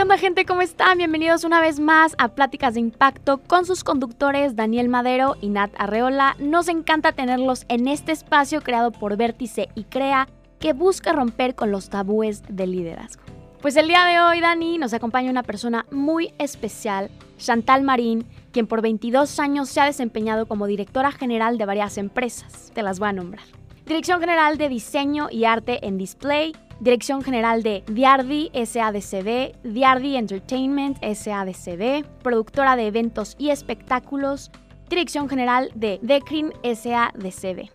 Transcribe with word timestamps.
¿Qué 0.00 0.04
onda 0.04 0.16
gente? 0.16 0.46
¿Cómo 0.46 0.62
están? 0.62 0.96
Bienvenidos 0.96 1.44
una 1.44 1.60
vez 1.60 1.78
más 1.78 2.14
a 2.16 2.28
Pláticas 2.28 2.72
de 2.72 2.80
Impacto 2.80 3.36
con 3.46 3.66
sus 3.66 3.84
conductores 3.84 4.56
Daniel 4.56 4.88
Madero 4.88 5.36
y 5.42 5.50
Nat 5.50 5.72
Arreola. 5.76 6.36
Nos 6.38 6.68
encanta 6.68 7.12
tenerlos 7.12 7.66
en 7.68 7.86
este 7.86 8.12
espacio 8.12 8.62
creado 8.62 8.92
por 8.92 9.18
Vértice 9.18 9.68
y 9.74 9.84
Crea 9.84 10.26
que 10.58 10.72
busca 10.72 11.12
romper 11.12 11.54
con 11.54 11.70
los 11.70 11.90
tabúes 11.90 12.42
del 12.48 12.72
liderazgo. 12.72 13.22
Pues 13.60 13.76
el 13.76 13.88
día 13.88 14.06
de 14.06 14.20
hoy, 14.20 14.40
Dani, 14.40 14.78
nos 14.78 14.94
acompaña 14.94 15.30
una 15.30 15.42
persona 15.42 15.84
muy 15.90 16.32
especial, 16.38 17.10
Chantal 17.36 17.82
Marín, 17.82 18.24
quien 18.52 18.66
por 18.66 18.80
22 18.80 19.38
años 19.38 19.68
se 19.68 19.82
ha 19.82 19.84
desempeñado 19.84 20.46
como 20.46 20.66
directora 20.66 21.12
general 21.12 21.58
de 21.58 21.66
varias 21.66 21.98
empresas. 21.98 22.72
Te 22.72 22.82
las 22.82 22.98
voy 23.00 23.10
a 23.10 23.12
nombrar. 23.12 23.44
Dirección 23.84 24.20
General 24.20 24.56
de 24.56 24.70
Diseño 24.70 25.28
y 25.30 25.44
Arte 25.44 25.86
en 25.86 25.98
Display, 25.98 26.54
Dirección 26.80 27.22
General 27.22 27.62
de 27.62 27.84
Diardi 27.88 28.50
SADCB, 28.54 29.52
Diardi 29.62 30.16
Entertainment 30.16 30.96
SADCB, 31.04 32.06
productora 32.22 32.74
de 32.74 32.86
eventos 32.86 33.36
y 33.38 33.50
espectáculos, 33.50 34.50
Dirección 34.88 35.28
General 35.28 35.70
de 35.74 35.98
Decrim 36.00 36.52
SADCB. 36.62 37.68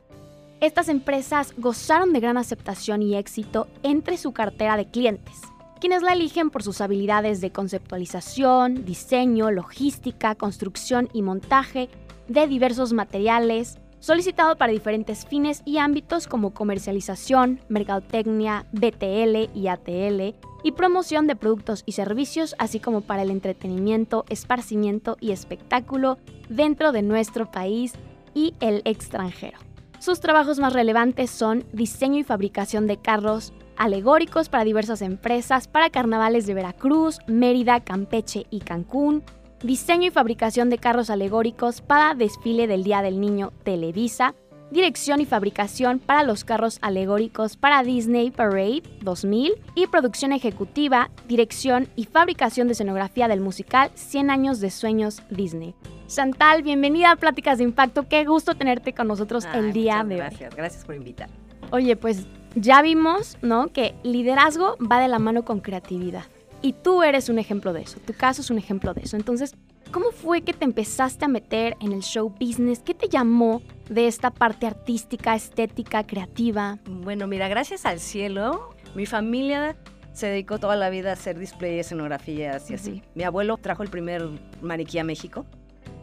Estas 0.59 0.89
empresas 0.89 1.53
gozaron 1.55 2.13
de 2.13 2.19
gran 2.19 2.37
aceptación 2.37 3.03
y 3.03 3.15
éxito 3.15 3.67
entre 3.83 4.17
su 4.17 4.33
cartera 4.33 4.75
de 4.75 4.89
clientes, 4.89 5.39
quienes 5.79 6.01
la 6.01 6.13
eligen 6.13 6.49
por 6.49 6.63
sus 6.63 6.81
habilidades 6.81 7.41
de 7.41 7.51
conceptualización, 7.51 8.85
diseño, 8.85 9.51
logística, 9.51 10.33
construcción 10.33 11.09
y 11.13 11.21
montaje 11.21 11.89
de 12.27 12.47
diversos 12.47 12.91
materiales, 12.91 13.77
solicitado 14.05 14.55
para 14.55 14.71
diferentes 14.71 15.25
fines 15.25 15.63
y 15.65 15.79
ámbitos 15.79 16.27
como 16.27 16.53
comercialización, 16.53 17.59
mercadotecnia, 17.69 18.67
BTL 18.71 19.49
y 19.55 19.67
ATL, 19.67 20.35
y 20.63 20.71
promoción 20.73 21.25
de 21.25 21.35
productos 21.35 21.81
y 21.87 21.93
servicios, 21.93 22.53
así 22.59 22.79
como 22.79 23.01
para 23.01 23.23
el 23.23 23.31
entretenimiento, 23.31 24.23
esparcimiento 24.29 25.17
y 25.19 25.31
espectáculo 25.31 26.19
dentro 26.49 26.91
de 26.91 27.01
nuestro 27.01 27.49
país 27.49 27.93
y 28.35 28.53
el 28.59 28.83
extranjero. 28.85 29.57
Sus 29.97 30.19
trabajos 30.19 30.59
más 30.59 30.73
relevantes 30.73 31.31
son 31.31 31.63
diseño 31.73 32.19
y 32.19 32.23
fabricación 32.23 32.85
de 32.85 32.97
carros 32.97 33.53
alegóricos 33.75 34.49
para 34.49 34.65
diversas 34.65 35.01
empresas, 35.01 35.67
para 35.67 35.89
carnavales 35.89 36.45
de 36.45 36.53
Veracruz, 36.53 37.17
Mérida, 37.25 37.79
Campeche 37.79 38.45
y 38.51 38.59
Cancún, 38.59 39.23
diseño 39.63 40.07
y 40.07 40.11
fabricación 40.11 40.69
de 40.69 40.77
carros 40.77 41.09
alegóricos 41.09 41.81
para 41.81 42.13
desfile 42.15 42.67
del 42.67 42.83
Día 42.83 43.01
del 43.01 43.19
Niño 43.19 43.51
Televisa, 43.63 44.35
dirección 44.71 45.21
y 45.21 45.25
fabricación 45.25 45.99
para 45.99 46.23
los 46.23 46.43
carros 46.43 46.79
alegóricos 46.81 47.55
para 47.57 47.83
Disney 47.83 48.31
Parade 48.31 48.83
2000 49.01 49.53
y 49.75 49.87
producción 49.87 50.33
ejecutiva, 50.33 51.09
dirección 51.27 51.87
y 51.95 52.05
fabricación 52.05 52.67
de 52.67 52.73
escenografía 52.73 53.27
del 53.27 53.41
musical 53.41 53.91
100 53.95 54.29
años 54.29 54.59
de 54.59 54.71
sueños 54.71 55.21
Disney. 55.29 55.75
Chantal, 56.07 56.61
bienvenida 56.61 57.11
a 57.11 57.15
Pláticas 57.15 57.57
de 57.57 57.63
Impacto. 57.63 58.07
Qué 58.07 58.25
gusto 58.25 58.55
tenerte 58.55 58.93
con 58.93 59.07
nosotros 59.07 59.45
el 59.53 59.73
día 59.73 60.03
de 60.03 60.15
hoy. 60.15 60.21
Gracias, 60.21 60.55
gracias 60.55 60.85
por 60.85 60.95
invitar. 60.95 61.29
Oye, 61.71 61.95
pues 61.95 62.27
ya 62.55 62.81
vimos, 62.81 63.37
¿no? 63.41 63.67
Que 63.67 63.95
liderazgo 64.03 64.77
va 64.79 64.99
de 64.99 65.07
la 65.07 65.19
mano 65.19 65.43
con 65.45 65.61
creatividad. 65.61 66.23
Y 66.65 66.73
tú 66.73 67.03
eres 67.03 67.29
un 67.29 67.37
ejemplo 67.37 67.73
de 67.73 67.83
eso, 67.83 67.99
tu 67.99 68.13
caso 68.13 68.41
es 68.41 68.49
un 68.49 68.57
ejemplo 68.57 68.95
de 68.95 69.01
eso. 69.01 69.15
Entonces, 69.15 69.53
¿cómo 69.91 70.09
fue 70.09 70.41
que 70.41 70.51
te 70.51 70.65
empezaste 70.65 71.23
a 71.25 71.27
meter 71.27 71.77
en 71.79 71.91
el 71.91 72.01
show 72.01 72.33
business? 72.39 72.79
¿Qué 72.79 72.95
te 72.95 73.07
llamó 73.07 73.61
de 73.87 74.07
esta 74.07 74.31
parte 74.31 74.65
artística, 74.65 75.35
estética, 75.35 76.07
creativa? 76.07 76.79
Bueno, 76.89 77.27
mira, 77.27 77.47
gracias 77.49 77.85
al 77.85 77.99
cielo, 77.99 78.73
mi 78.95 79.05
familia 79.05 79.75
se 80.13 80.25
dedicó 80.25 80.57
toda 80.57 80.75
la 80.75 80.89
vida 80.89 81.11
a 81.11 81.13
hacer 81.13 81.37
display, 81.37 81.77
escenografías 81.77 82.71
y 82.71 82.73
así. 82.73 83.03
Mi 83.13 83.21
abuelo 83.21 83.57
trajo 83.57 83.83
el 83.83 83.89
primer 83.89 84.27
maniquí 84.63 84.97
a 84.97 85.03
México. 85.03 85.45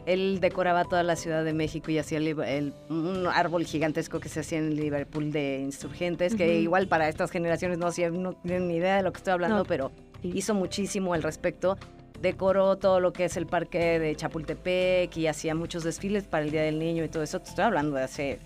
Él 0.05 0.39
decoraba 0.39 0.85
toda 0.85 1.03
la 1.03 1.17
Ciudad 1.17 1.43
de 1.43 1.51
México 1.51 1.91
y 1.91 1.97
hacía 1.97 2.19
el, 2.19 2.73
un 2.89 3.27
árbol 3.27 3.65
gigantesco 3.65 4.21
que 4.21 4.29
se 4.29 4.39
hacía 4.39 4.59
en 4.59 4.77
Liverpool 4.77 5.33
de 5.33 5.59
insurgentes, 5.59 6.35
que 6.35 6.61
igual 6.61 6.87
para 6.87 7.09
estas 7.09 7.31
generaciones 7.31 7.79
no, 7.79 7.87
no 8.11 8.33
tienen 8.33 8.69
ni 8.69 8.77
idea 8.77 8.95
de 8.95 9.03
lo 9.03 9.11
que 9.11 9.17
estoy 9.17 9.33
hablando, 9.33 9.65
pero 9.65 9.91
hizo 10.23 10.53
muchísimo 10.53 11.13
al 11.13 11.23
respecto. 11.23 11.77
Decoró 12.21 12.77
todo 12.77 12.99
lo 12.99 13.11
que 13.11 13.25
es 13.25 13.35
el 13.35 13.45
parque 13.45 13.99
de 13.99 14.15
Chapultepec 14.15 15.15
y 15.17 15.27
hacía 15.27 15.55
muchos 15.55 15.83
desfiles 15.83 16.23
para 16.23 16.45
el 16.45 16.51
Día 16.51 16.61
del 16.61 16.79
Niño 16.79 17.03
y 17.03 17.09
todo 17.09 17.23
eso. 17.23 17.39
Te 17.39 17.49
estoy 17.49 17.65
hablando 17.65 17.97
de 17.97 18.03
hace 18.03 18.39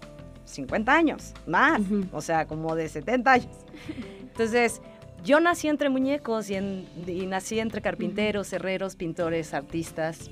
50 0.46 0.92
años, 0.92 1.34
más, 1.46 1.82
o 2.12 2.22
sea, 2.22 2.48
como 2.48 2.76
de 2.76 2.90
70 2.90 3.32
años. 3.32 3.56
Entonces, 4.22 4.82
yo 5.24 5.40
nací 5.40 5.68
entre 5.68 5.90
muñecos 5.90 6.50
y, 6.50 6.58
nací 7.28 7.60
entre 7.60 7.82
carpinteros, 7.82 8.52
herreros, 8.54 8.96
pintores, 8.96 9.54
artistas. 9.54 10.32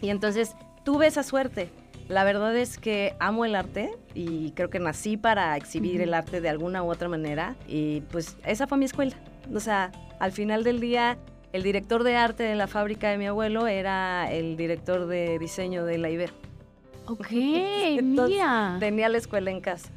Y 0.00 0.10
entonces 0.10 0.54
tuve 0.84 1.06
esa 1.06 1.22
suerte. 1.22 1.70
La 2.08 2.24
verdad 2.24 2.54
es 2.56 2.78
que 2.78 3.14
amo 3.18 3.44
el 3.44 3.54
arte 3.54 3.92
y 4.12 4.50
creo 4.52 4.68
que 4.68 4.78
nací 4.78 5.16
para 5.16 5.56
exhibir 5.56 6.02
el 6.02 6.12
arte 6.12 6.40
de 6.40 6.48
alguna 6.48 6.82
u 6.82 6.90
otra 6.90 7.08
manera. 7.08 7.54
Y 7.66 8.02
pues 8.12 8.36
esa 8.44 8.66
fue 8.66 8.76
mi 8.76 8.84
escuela. 8.84 9.16
O 9.52 9.60
sea, 9.60 9.92
al 10.18 10.32
final 10.32 10.64
del 10.64 10.80
día, 10.80 11.18
el 11.52 11.62
director 11.62 12.02
de 12.02 12.16
arte 12.16 12.42
de 12.42 12.54
la 12.54 12.66
fábrica 12.66 13.10
de 13.10 13.18
mi 13.18 13.26
abuelo 13.26 13.66
era 13.66 14.32
el 14.32 14.56
director 14.56 15.06
de 15.06 15.38
diseño 15.38 15.84
de 15.84 15.98
la 15.98 16.10
Ibero. 16.10 16.32
Ok, 17.06 17.30
mira. 18.02 18.76
Tenía 18.80 19.08
la 19.08 19.18
escuela 19.18 19.50
en 19.50 19.60
casa. 19.60 19.90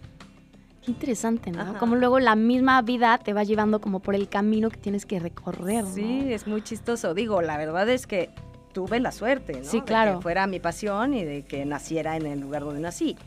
Qué 0.83 0.91
interesante, 0.91 1.51
¿no? 1.51 1.77
Como 1.79 1.95
luego 1.95 2.19
la 2.19 2.35
misma 2.35 2.81
vida 2.81 3.17
te 3.17 3.33
va 3.33 3.43
llevando 3.43 3.81
como 3.81 3.99
por 3.99 4.15
el 4.15 4.29
camino 4.29 4.69
que 4.69 4.77
tienes 4.77 5.05
que 5.05 5.19
recorrer. 5.19 5.83
¿no? 5.83 5.93
Sí, 5.93 6.31
es 6.31 6.47
muy 6.47 6.61
chistoso. 6.61 7.13
Digo, 7.13 7.41
la 7.41 7.57
verdad 7.57 7.89
es 7.89 8.07
que 8.07 8.29
tuve 8.73 8.99
la 8.99 9.11
suerte, 9.11 9.53
¿no? 9.53 9.63
Sí, 9.63 9.81
claro. 9.81 10.11
De 10.11 10.17
que 10.17 10.23
fuera 10.23 10.47
mi 10.47 10.59
pasión 10.59 11.13
y 11.13 11.25
de 11.25 11.43
que 11.43 11.65
naciera 11.65 12.15
en 12.15 12.25
el 12.25 12.39
lugar 12.39 12.63
donde 12.63 12.79
nací. 12.79 13.17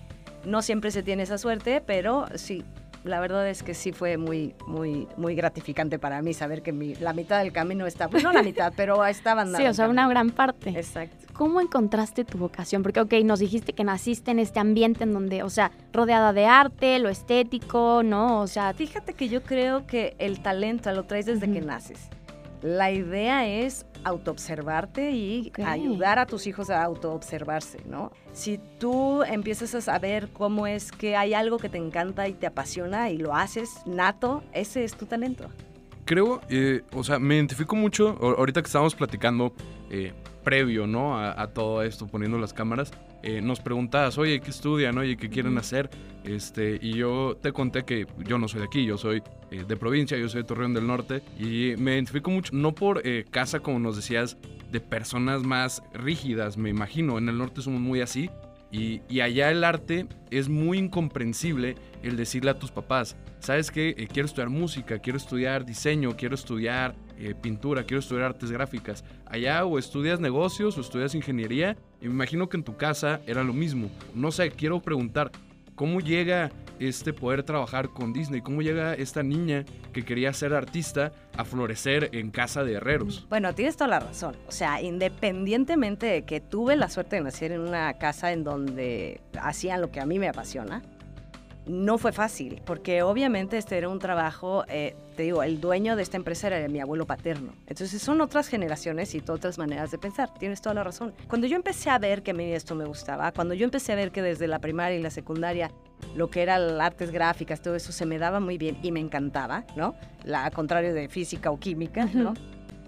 No 0.44 0.62
siempre 0.62 0.90
se 0.90 1.02
tiene 1.02 1.24
esa 1.24 1.36
suerte, 1.36 1.82
pero 1.84 2.26
sí, 2.36 2.64
la 3.04 3.20
verdad 3.20 3.48
es 3.48 3.62
que 3.62 3.74
sí 3.74 3.92
fue 3.92 4.16
muy, 4.16 4.54
muy, 4.66 5.08
muy 5.16 5.34
gratificante 5.34 5.98
para 5.98 6.20
mí 6.22 6.34
saber 6.34 6.62
que 6.62 6.72
la 7.00 7.12
mitad 7.12 7.42
del 7.42 7.52
camino 7.52 7.86
está, 7.86 8.08
pues 8.08 8.22
no 8.22 8.32
la 8.32 8.42
mitad, 8.42 8.72
pero 8.76 9.04
estaba 9.06 9.42
andando. 9.42 9.64
Sí, 9.64 9.66
o 9.66 9.74
sea, 9.74 9.88
una 9.88 10.08
gran 10.08 10.30
parte. 10.30 10.70
Exacto. 10.70 11.26
¿Cómo 11.32 11.60
encontraste 11.60 12.24
tu 12.24 12.36
vocación? 12.36 12.82
Porque, 12.82 13.00
ok, 13.00 13.14
nos 13.24 13.38
dijiste 13.38 13.72
que 13.72 13.84
naciste 13.84 14.30
en 14.30 14.38
este 14.38 14.60
ambiente 14.60 15.04
en 15.04 15.14
donde, 15.14 15.42
o 15.42 15.48
sea, 15.48 15.70
rodeada 15.92 16.32
de 16.34 16.46
arte, 16.46 16.98
lo 16.98 17.08
estético, 17.08 18.02
¿no? 18.02 18.40
O 18.40 18.46
sea... 18.46 18.74
Fíjate 18.74 19.14
que 19.14 19.28
yo 19.28 19.42
creo 19.42 19.86
que 19.86 20.14
el 20.18 20.40
talento 20.40 20.92
lo 20.92 21.04
traes 21.04 21.26
desde 21.26 21.50
que 21.50 21.60
naces. 21.62 22.08
La 22.60 22.90
idea 22.90 23.48
es 23.48 23.86
autoobservarte 24.04 25.10
y 25.10 25.52
ayudar 25.64 26.18
a 26.18 26.26
tus 26.26 26.46
hijos 26.46 26.70
a 26.70 26.82
autoobservarse, 26.82 27.82
¿no? 27.86 28.12
Si 28.32 28.58
tú 28.78 29.22
empiezas 29.22 29.74
a 29.74 29.80
saber 29.80 30.28
cómo 30.32 30.66
es 30.66 30.92
que 30.92 31.16
hay 31.16 31.34
algo 31.34 31.58
que 31.58 31.68
te 31.68 31.78
encanta 31.78 32.28
y 32.28 32.34
te 32.34 32.46
apasiona 32.46 33.10
y 33.10 33.18
lo 33.18 33.34
haces 33.34 33.70
nato, 33.86 34.42
ese 34.52 34.84
es 34.84 34.94
tu 34.96 35.06
talento. 35.06 35.48
Creo, 36.04 36.40
eh, 36.48 36.82
o 36.92 37.04
sea, 37.04 37.18
me 37.18 37.36
identifico 37.36 37.76
mucho, 37.76 38.16
ahorita 38.20 38.62
que 38.62 38.66
estábamos 38.66 38.94
platicando, 38.94 39.52
eh, 39.90 40.12
previo, 40.42 40.86
¿no? 40.86 41.18
A, 41.18 41.46
todo 41.48 41.82
esto, 41.82 42.06
poniendo 42.06 42.38
las 42.38 42.52
cámaras, 42.52 42.90
eh, 43.22 43.40
nos 43.40 43.60
preguntabas, 43.60 44.18
oye, 44.18 44.40
¿qué 44.40 44.50
estudian? 44.50 44.96
Oye, 44.98 45.16
¿qué 45.16 45.28
quieren 45.28 45.58
hacer? 45.58 45.90
Este, 46.24 46.78
y 46.80 46.94
yo 46.94 47.36
te 47.40 47.52
conté 47.52 47.84
que 47.84 48.06
yo 48.18 48.38
no 48.38 48.48
soy 48.48 48.60
de 48.60 48.66
aquí, 48.66 48.84
yo 48.84 48.98
soy 48.98 49.22
eh, 49.50 49.64
de 49.66 49.76
provincia, 49.76 50.16
yo 50.18 50.28
soy 50.28 50.42
de 50.42 50.48
Torreón 50.48 50.74
del 50.74 50.86
Norte, 50.86 51.22
y 51.38 51.74
me 51.78 51.94
identifico 51.94 52.30
mucho, 52.30 52.54
no 52.54 52.74
por 52.74 53.02
eh, 53.04 53.24
casa, 53.30 53.60
como 53.60 53.78
nos 53.78 53.96
decías, 53.96 54.36
de 54.70 54.80
personas 54.80 55.42
más 55.42 55.82
rígidas, 55.92 56.56
me 56.56 56.70
imagino, 56.70 57.18
en 57.18 57.28
el 57.28 57.38
norte 57.38 57.62
somos 57.62 57.80
muy 57.80 58.00
así, 58.00 58.30
y, 58.72 59.02
y, 59.08 59.20
allá 59.20 59.50
el 59.50 59.64
arte 59.64 60.06
es 60.30 60.48
muy 60.48 60.78
incomprensible 60.78 61.74
el 62.04 62.16
decirle 62.16 62.52
a 62.52 62.58
tus 62.58 62.70
papás, 62.70 63.16
¿sabes 63.40 63.68
qué? 63.72 64.08
quiero 64.12 64.26
estudiar 64.26 64.48
música, 64.48 65.00
quiero 65.00 65.16
estudiar 65.16 65.66
diseño, 65.66 66.16
quiero 66.16 66.36
estudiar 66.36 66.94
eh, 67.22 67.34
pintura, 67.34 67.84
quiero 67.84 67.98
estudiar 67.98 68.24
artes 68.26 68.50
gráficas. 68.50 69.04
Allá 69.26 69.66
o 69.66 69.78
estudias 69.78 70.20
negocios 70.20 70.78
o 70.78 70.80
estudias 70.80 71.14
ingeniería 71.14 71.76
me 72.08 72.14
imagino 72.14 72.48
que 72.48 72.56
en 72.56 72.64
tu 72.64 72.76
casa 72.76 73.20
era 73.26 73.44
lo 73.44 73.52
mismo. 73.52 73.90
No 74.14 74.32
sé, 74.32 74.50
quiero 74.50 74.80
preguntar, 74.80 75.30
¿cómo 75.74 76.00
llega 76.00 76.50
este 76.78 77.12
poder 77.12 77.42
trabajar 77.42 77.90
con 77.90 78.12
Disney? 78.12 78.40
¿Cómo 78.40 78.62
llega 78.62 78.94
esta 78.94 79.22
niña 79.22 79.64
que 79.92 80.04
quería 80.04 80.32
ser 80.32 80.54
artista 80.54 81.12
a 81.36 81.44
florecer 81.44 82.10
en 82.12 82.30
casa 82.30 82.64
de 82.64 82.74
herreros? 82.74 83.26
Bueno, 83.28 83.54
tienes 83.54 83.76
toda 83.76 83.88
la 83.88 84.00
razón. 84.00 84.36
O 84.48 84.52
sea, 84.52 84.80
independientemente 84.80 86.06
de 86.06 86.22
que 86.24 86.40
tuve 86.40 86.76
la 86.76 86.88
suerte 86.88 87.16
de 87.16 87.22
nacer 87.22 87.52
en 87.52 87.60
una 87.60 87.92
casa 87.98 88.32
en 88.32 88.44
donde 88.44 89.20
hacían 89.40 89.80
lo 89.80 89.90
que 89.90 90.00
a 90.00 90.06
mí 90.06 90.18
me 90.18 90.28
apasiona, 90.28 90.82
no 91.66 91.98
fue 91.98 92.12
fácil, 92.12 92.62
porque 92.64 93.02
obviamente 93.02 93.58
este 93.58 93.76
era 93.78 93.88
un 93.88 93.98
trabajo, 93.98 94.64
eh, 94.68 94.96
te 95.16 95.24
digo, 95.24 95.42
el 95.42 95.60
dueño 95.60 95.96
de 95.96 96.02
esta 96.02 96.16
empresa 96.16 96.48
era 96.48 96.68
mi 96.68 96.80
abuelo 96.80 97.06
paterno. 97.06 97.52
Entonces 97.66 98.00
son 98.02 98.20
otras 98.20 98.48
generaciones 98.48 99.14
y 99.14 99.22
otras 99.28 99.58
maneras 99.58 99.90
de 99.90 99.98
pensar, 99.98 100.32
tienes 100.34 100.60
toda 100.60 100.74
la 100.74 100.84
razón. 100.84 101.14
Cuando 101.28 101.46
yo 101.46 101.56
empecé 101.56 101.90
a 101.90 101.98
ver 101.98 102.22
que 102.22 102.32
a 102.32 102.34
mí 102.34 102.44
esto 102.52 102.74
me 102.74 102.84
gustaba, 102.84 103.32
cuando 103.32 103.54
yo 103.54 103.64
empecé 103.64 103.92
a 103.92 103.96
ver 103.96 104.10
que 104.10 104.22
desde 104.22 104.46
la 104.48 104.58
primaria 104.58 104.98
y 104.98 105.02
la 105.02 105.10
secundaria 105.10 105.70
lo 106.16 106.30
que 106.30 106.42
era 106.42 106.58
las 106.58 106.80
artes 106.80 107.10
gráficas, 107.10 107.60
todo 107.60 107.76
eso 107.76 107.92
se 107.92 108.06
me 108.06 108.18
daba 108.18 108.40
muy 108.40 108.58
bien 108.58 108.78
y 108.82 108.90
me 108.90 109.00
encantaba, 109.00 109.64
¿no? 109.76 109.94
La, 110.24 110.50
contrario 110.50 110.94
de 110.94 111.08
física 111.08 111.50
o 111.50 111.58
química, 111.58 112.06
¿no? 112.14 112.34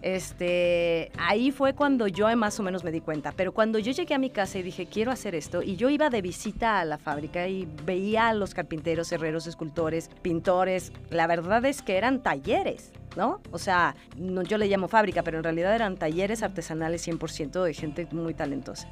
Este, 0.02 1.12
ahí 1.16 1.52
fue 1.52 1.75
cuando 1.75 2.08
yo 2.08 2.34
más 2.37 2.58
o 2.58 2.62
menos 2.64 2.82
me 2.82 2.90
di 2.90 3.00
cuenta. 3.00 3.32
Pero 3.32 3.52
cuando 3.52 3.78
yo 3.78 3.93
llegué 3.93 4.14
a 4.14 4.19
mi 4.19 4.31
casa 4.31 4.58
y 4.58 4.62
dije, 4.62 4.87
quiero 4.87 5.12
hacer 5.12 5.34
esto, 5.34 5.62
y 5.62 5.76
yo 5.76 5.88
iba 5.88 6.10
de 6.10 6.20
visita 6.20 6.81
a 6.81 6.84
la 6.84 6.99
fábrica 6.99 7.46
y 7.46 7.69
veía 7.84 8.28
a 8.28 8.34
los 8.34 8.52
carpinteros, 8.52 9.12
herreros, 9.12 9.46
escultores, 9.46 10.10
pintores, 10.20 10.93
la 11.10 11.26
verdad 11.26 11.64
es 11.64 11.82
que 11.82 11.96
eran 11.96 12.22
talleres. 12.22 12.93
¿No? 13.14 13.43
O 13.50 13.58
sea, 13.58 13.94
no, 14.16 14.40
yo 14.40 14.56
le 14.56 14.69
llamo 14.69 14.88
fábrica, 14.88 15.22
pero 15.22 15.37
en 15.37 15.44
realidad 15.44 15.75
eran 15.75 15.99
talleres 15.99 16.43
artesanales 16.43 17.06
100% 17.06 17.62
de 17.62 17.75
gente 17.75 18.08
muy 18.10 18.32
talentosa. 18.32 18.88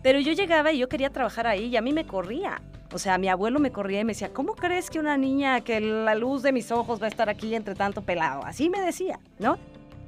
Pero 0.00 0.20
yo 0.20 0.32
llegaba 0.32 0.70
y 0.70 0.78
yo 0.78 0.88
quería 0.88 1.10
trabajar 1.10 1.48
ahí 1.48 1.64
y 1.64 1.76
a 1.76 1.82
mí 1.82 1.92
me 1.92 2.06
corría. 2.06 2.62
O 2.92 2.98
sea, 3.00 3.18
mi 3.18 3.28
abuelo 3.28 3.58
me 3.58 3.72
corría 3.72 4.00
y 4.00 4.04
me 4.04 4.12
decía, 4.12 4.32
¿cómo 4.32 4.54
crees 4.54 4.90
que 4.90 5.00
una 5.00 5.16
niña 5.16 5.60
que 5.62 5.80
la 5.80 6.14
luz 6.14 6.42
de 6.42 6.52
mis 6.52 6.70
ojos 6.70 7.02
va 7.02 7.06
a 7.06 7.08
estar 7.08 7.28
aquí 7.28 7.52
entre 7.56 7.74
tanto 7.74 8.02
pelado? 8.02 8.44
Así 8.44 8.70
me 8.70 8.80
decía, 8.80 9.18
¿no? 9.40 9.58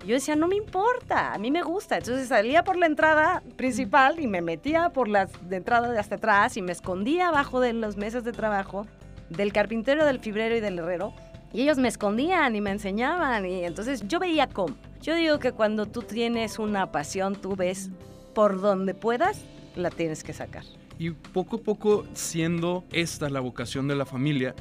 Yo 0.07 0.15
decía, 0.15 0.37
no 0.37 0.49
me 0.49 0.57
importa, 0.57 1.35
a 1.35 1.39
mí 1.39 1.51
me 1.51 1.63
gusta. 1.63 1.99
Entonces 1.99 2.29
salía 2.29 2.65
por 2.65 2.77
la 2.77 2.87
entrada 2.87 3.43
principal 3.57 4.19
y 4.21 4.27
me 4.27 4.41
metía 4.41 4.91
por 4.91 5.09
de 5.11 5.57
entrada 5.57 5.91
de 5.91 5.99
hasta 5.99 6.17
atrás 6.17 6.57
y 6.57 6.63
me 6.63 6.73
escondía 6.73 7.29
abajo 7.29 7.61
de 7.61 7.73
las 7.73 7.97
mesas 7.97 8.25
de 8.25 8.33
trabajo 8.33 8.87
del 9.29 9.53
carpintero, 9.53 10.05
del 10.05 10.19
fibrero 10.19 10.57
y 10.57 10.61
del 10.61 10.79
herrero. 10.79 11.13
Y 11.53 11.63
ellos 11.63 11.79
me 11.79 11.89
escondían 11.89 12.55
y 12.55 12.61
me 12.61 12.71
enseñaban. 12.71 13.45
Y 13.45 13.65
entonces 13.65 14.07
yo 14.07 14.19
veía 14.19 14.47
cómo. 14.47 14.77
Yo 15.03 15.15
digo 15.15 15.39
que 15.39 15.53
cuando 15.53 15.87
tú 15.87 16.03
tienes 16.03 16.59
una 16.59 16.93
pasión, 16.93 17.35
tú 17.35 17.57
ves 17.57 17.91
por 18.35 18.61
donde 18.61 18.95
puedas, 18.95 19.45
la 19.75 19.91
tienes 19.91 20.23
que 20.23 20.33
sacar. 20.33 20.65
Y 20.99 21.11
poco 21.11 21.57
a 21.57 21.61
poco, 21.61 22.07
siendo 22.13 22.85
esta 22.93 23.31
la 23.31 23.41
vocación 23.41 23.89
de 23.89 23.95
la 23.95 24.05
familia, 24.05 24.55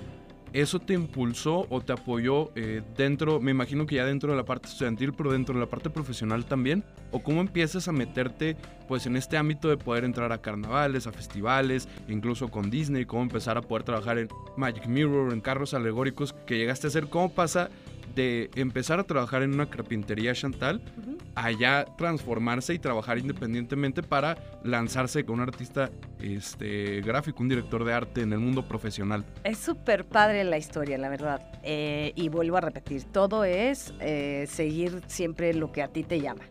¿Eso 0.51 0.79
te 0.79 0.93
impulsó 0.93 1.67
o 1.69 1.81
te 1.81 1.93
apoyó 1.93 2.51
eh, 2.55 2.81
dentro, 2.97 3.39
me 3.39 3.51
imagino 3.51 3.85
que 3.85 3.95
ya 3.95 4.05
dentro 4.05 4.31
de 4.31 4.37
la 4.37 4.45
parte 4.45 4.67
estudiantil, 4.67 5.13
pero 5.13 5.31
dentro 5.31 5.53
de 5.53 5.61
la 5.61 5.67
parte 5.67 5.91
profesional 5.91 6.45
también? 6.45 6.83
¿O 7.11 7.21
cómo 7.21 7.41
empiezas 7.41 7.87
a 7.87 7.91
meterte 7.91 8.57
pues 8.87 9.05
en 9.05 9.15
este 9.15 9.37
ámbito 9.37 9.69
de 9.69 9.77
poder 9.77 10.03
entrar 10.03 10.31
a 10.31 10.41
carnavales, 10.41 11.05
a 11.05 11.11
festivales, 11.11 11.87
incluso 12.07 12.49
con 12.49 12.71
Disney, 12.71 13.05
cómo 13.05 13.21
empezar 13.21 13.57
a 13.57 13.61
poder 13.61 13.83
trabajar 13.83 14.17
en 14.17 14.27
Magic 14.57 14.87
Mirror, 14.87 15.33
en 15.33 15.41
carros 15.41 15.75
alegóricos 15.75 16.33
que 16.47 16.57
llegaste 16.57 16.87
a 16.87 16.89
hacer? 16.89 17.09
¿Cómo 17.09 17.31
pasa 17.31 17.69
de 18.15 18.49
empezar 18.55 18.99
a 18.99 19.03
trabajar 19.03 19.43
en 19.43 19.53
una 19.53 19.69
carpintería 19.69 20.33
Chantal 20.33 20.81
allá 21.35 21.85
transformarse 21.97 22.73
y 22.73 22.79
trabajar 22.79 23.17
independientemente 23.17 24.03
para 24.03 24.37
lanzarse 24.63 25.25
con 25.25 25.35
un 25.35 25.41
artista 25.41 25.89
este, 26.19 27.01
gráfico, 27.01 27.41
un 27.41 27.49
director 27.49 27.83
de 27.83 27.93
arte 27.93 28.21
en 28.21 28.33
el 28.33 28.39
mundo 28.39 28.67
profesional. 28.67 29.25
Es 29.43 29.57
súper 29.57 30.05
padre 30.05 30.43
la 30.43 30.57
historia, 30.57 30.97
la 30.97 31.09
verdad. 31.09 31.41
Eh, 31.63 32.13
y 32.15 32.29
vuelvo 32.29 32.57
a 32.57 32.61
repetir, 32.61 33.03
todo 33.05 33.43
es 33.43 33.93
eh, 33.99 34.45
seguir 34.49 35.01
siempre 35.07 35.53
lo 35.53 35.71
que 35.71 35.81
a 35.81 35.87
ti 35.87 36.03
te 36.03 36.19
llama. 36.19 36.43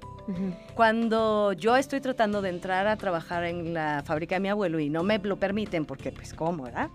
Cuando 0.75 1.55
yo 1.55 1.77
estoy 1.79 2.03
tratando 2.03 2.43
de 2.43 2.51
entrar 2.51 2.87
a 2.87 2.97
trabajar 2.97 3.45
en 3.45 3.73
la 3.73 4.03
fábrica 4.05 4.35
de 4.35 4.41
mi 4.41 4.51
abuelo 4.51 4.79
y 4.79 4.91
no 4.91 5.03
me 5.03 5.19
lo 5.19 5.37
permiten 5.37 5.87
porque 5.87 6.13
pues 6.13 6.35
cómo, 6.35 6.65
¿verdad? 6.65 6.91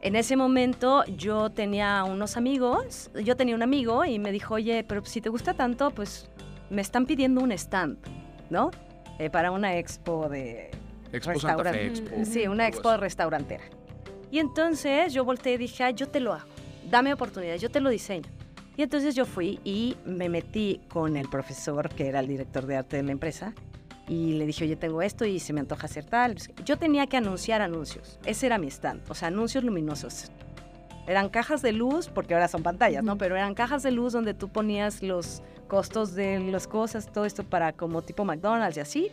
En 0.00 0.14
ese 0.14 0.36
momento 0.36 1.04
yo 1.06 1.50
tenía 1.50 2.04
unos 2.04 2.36
amigos, 2.36 3.10
yo 3.24 3.36
tenía 3.36 3.56
un 3.56 3.62
amigo 3.62 4.04
y 4.04 4.20
me 4.20 4.30
dijo, 4.30 4.54
oye, 4.54 4.84
pero 4.84 5.04
si 5.04 5.20
te 5.20 5.28
gusta 5.28 5.54
tanto, 5.54 5.90
pues 5.90 6.30
me 6.70 6.82
están 6.82 7.04
pidiendo 7.04 7.40
un 7.40 7.50
stand, 7.50 7.98
¿no? 8.48 8.70
Eh, 9.18 9.28
para 9.28 9.50
una 9.50 9.76
expo 9.76 10.28
de 10.28 10.70
restaurante. 11.10 12.24
Sí, 12.24 12.46
una 12.46 12.68
expo 12.68 12.96
restaurantera. 12.96 13.64
Y 14.30 14.38
entonces 14.38 15.12
yo 15.12 15.24
volteé 15.24 15.54
y 15.54 15.58
dije, 15.58 15.92
yo 15.94 16.08
te 16.08 16.20
lo 16.20 16.32
hago, 16.32 16.48
dame 16.88 17.12
oportunidad, 17.12 17.56
yo 17.56 17.68
te 17.68 17.80
lo 17.80 17.90
diseño. 17.90 18.28
Y 18.76 18.82
entonces 18.82 19.16
yo 19.16 19.24
fui 19.24 19.58
y 19.64 19.96
me 20.04 20.28
metí 20.28 20.80
con 20.88 21.16
el 21.16 21.28
profesor, 21.28 21.88
que 21.88 22.06
era 22.06 22.20
el 22.20 22.28
director 22.28 22.66
de 22.66 22.76
arte 22.76 22.98
de 22.98 23.02
la 23.02 23.10
empresa, 23.10 23.52
y 24.08 24.32
le 24.32 24.46
dije, 24.46 24.64
oye, 24.64 24.76
tengo 24.76 25.02
esto 25.02 25.24
y 25.26 25.38
se 25.38 25.52
me 25.52 25.60
antoja 25.60 25.86
hacer 25.86 26.04
tal. 26.04 26.36
Yo 26.64 26.78
tenía 26.78 27.06
que 27.06 27.18
anunciar 27.18 27.60
anuncios. 27.60 28.18
Ese 28.24 28.46
era 28.46 28.58
mi 28.58 28.68
stand, 28.68 29.02
o 29.08 29.14
sea, 29.14 29.28
anuncios 29.28 29.64
luminosos. 29.64 30.30
Eran 31.06 31.28
cajas 31.28 31.62
de 31.62 31.72
luz, 31.72 32.08
porque 32.08 32.34
ahora 32.34 32.48
son 32.48 32.62
pantallas, 32.62 33.02
¿no? 33.02 33.16
Pero 33.16 33.36
eran 33.36 33.54
cajas 33.54 33.82
de 33.82 33.90
luz 33.90 34.12
donde 34.12 34.34
tú 34.34 34.48
ponías 34.48 35.02
los 35.02 35.42
costos 35.66 36.14
de 36.14 36.38
las 36.38 36.66
cosas, 36.66 37.10
todo 37.12 37.24
esto 37.24 37.44
para 37.44 37.72
como 37.72 38.02
tipo 38.02 38.24
McDonald's 38.24 38.76
y 38.76 38.80
así. 38.80 39.10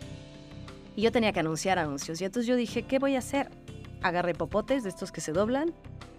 Y 0.96 1.02
yo 1.02 1.12
tenía 1.12 1.34
que 1.34 1.42
anunciar 1.42 1.78
anuncios. 1.78 2.22
Y 2.22 2.26
entonces 2.26 2.48
yo 2.48 2.56
dije, 2.56 2.84
¿qué 2.84 3.00
voy 3.00 3.16
a 3.16 3.20
hacer? 3.20 3.50
Agarré 4.02 4.34
popotes 4.34 4.84
de 4.84 4.90
estos 4.90 5.12
que 5.12 5.22
se 5.22 5.34
doblan 5.34 5.74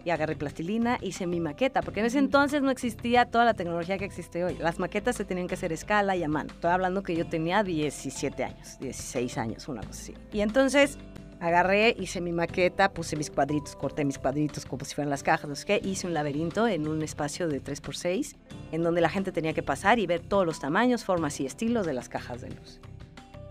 y 0.06 0.10
agarré 0.10 0.36
plastilina, 0.36 0.98
hice 1.02 1.26
mi 1.26 1.40
maqueta, 1.40 1.82
porque 1.82 1.98
en 1.98 2.06
ese 2.06 2.20
entonces 2.20 2.62
no 2.62 2.70
existía 2.70 3.24
toda 3.26 3.44
la 3.44 3.54
tecnología 3.54 3.98
que 3.98 4.04
existe 4.04 4.44
hoy. 4.44 4.54
Las 4.54 4.78
maquetas 4.78 5.16
se 5.16 5.24
tenían 5.24 5.48
que 5.48 5.54
hacer 5.54 5.72
escala 5.72 6.14
y 6.14 6.22
a 6.22 6.28
mano. 6.28 6.50
Estoy 6.52 6.70
hablando 6.70 7.02
que 7.02 7.16
yo 7.16 7.26
tenía 7.26 7.64
17 7.64 8.44
años, 8.44 8.78
16 8.78 9.36
años, 9.36 9.66
una 9.66 9.80
cosa 9.80 10.00
así. 10.00 10.14
Y 10.32 10.42
entonces 10.42 10.96
agarré, 11.40 11.96
hice 11.98 12.20
mi 12.20 12.30
maqueta, 12.30 12.92
puse 12.92 13.16
mis 13.16 13.32
cuadritos, 13.32 13.74
corté 13.74 14.04
mis 14.04 14.16
cuadritos 14.16 14.64
como 14.64 14.84
si 14.84 14.94
fueran 14.94 15.10
las 15.10 15.24
cajas, 15.24 15.48
no 15.48 15.56
sé 15.56 15.66
qué, 15.66 15.80
hice 15.82 16.06
un 16.06 16.14
laberinto 16.14 16.68
en 16.68 16.86
un 16.86 17.02
espacio 17.02 17.48
de 17.48 17.60
3x6, 17.60 18.36
en 18.70 18.84
donde 18.84 19.00
la 19.00 19.08
gente 19.08 19.32
tenía 19.32 19.54
que 19.54 19.64
pasar 19.64 19.98
y 19.98 20.06
ver 20.06 20.20
todos 20.20 20.46
los 20.46 20.60
tamaños, 20.60 21.02
formas 21.02 21.40
y 21.40 21.46
estilos 21.46 21.84
de 21.84 21.94
las 21.94 22.08
cajas 22.08 22.42
de 22.42 22.50
luz. 22.50 22.80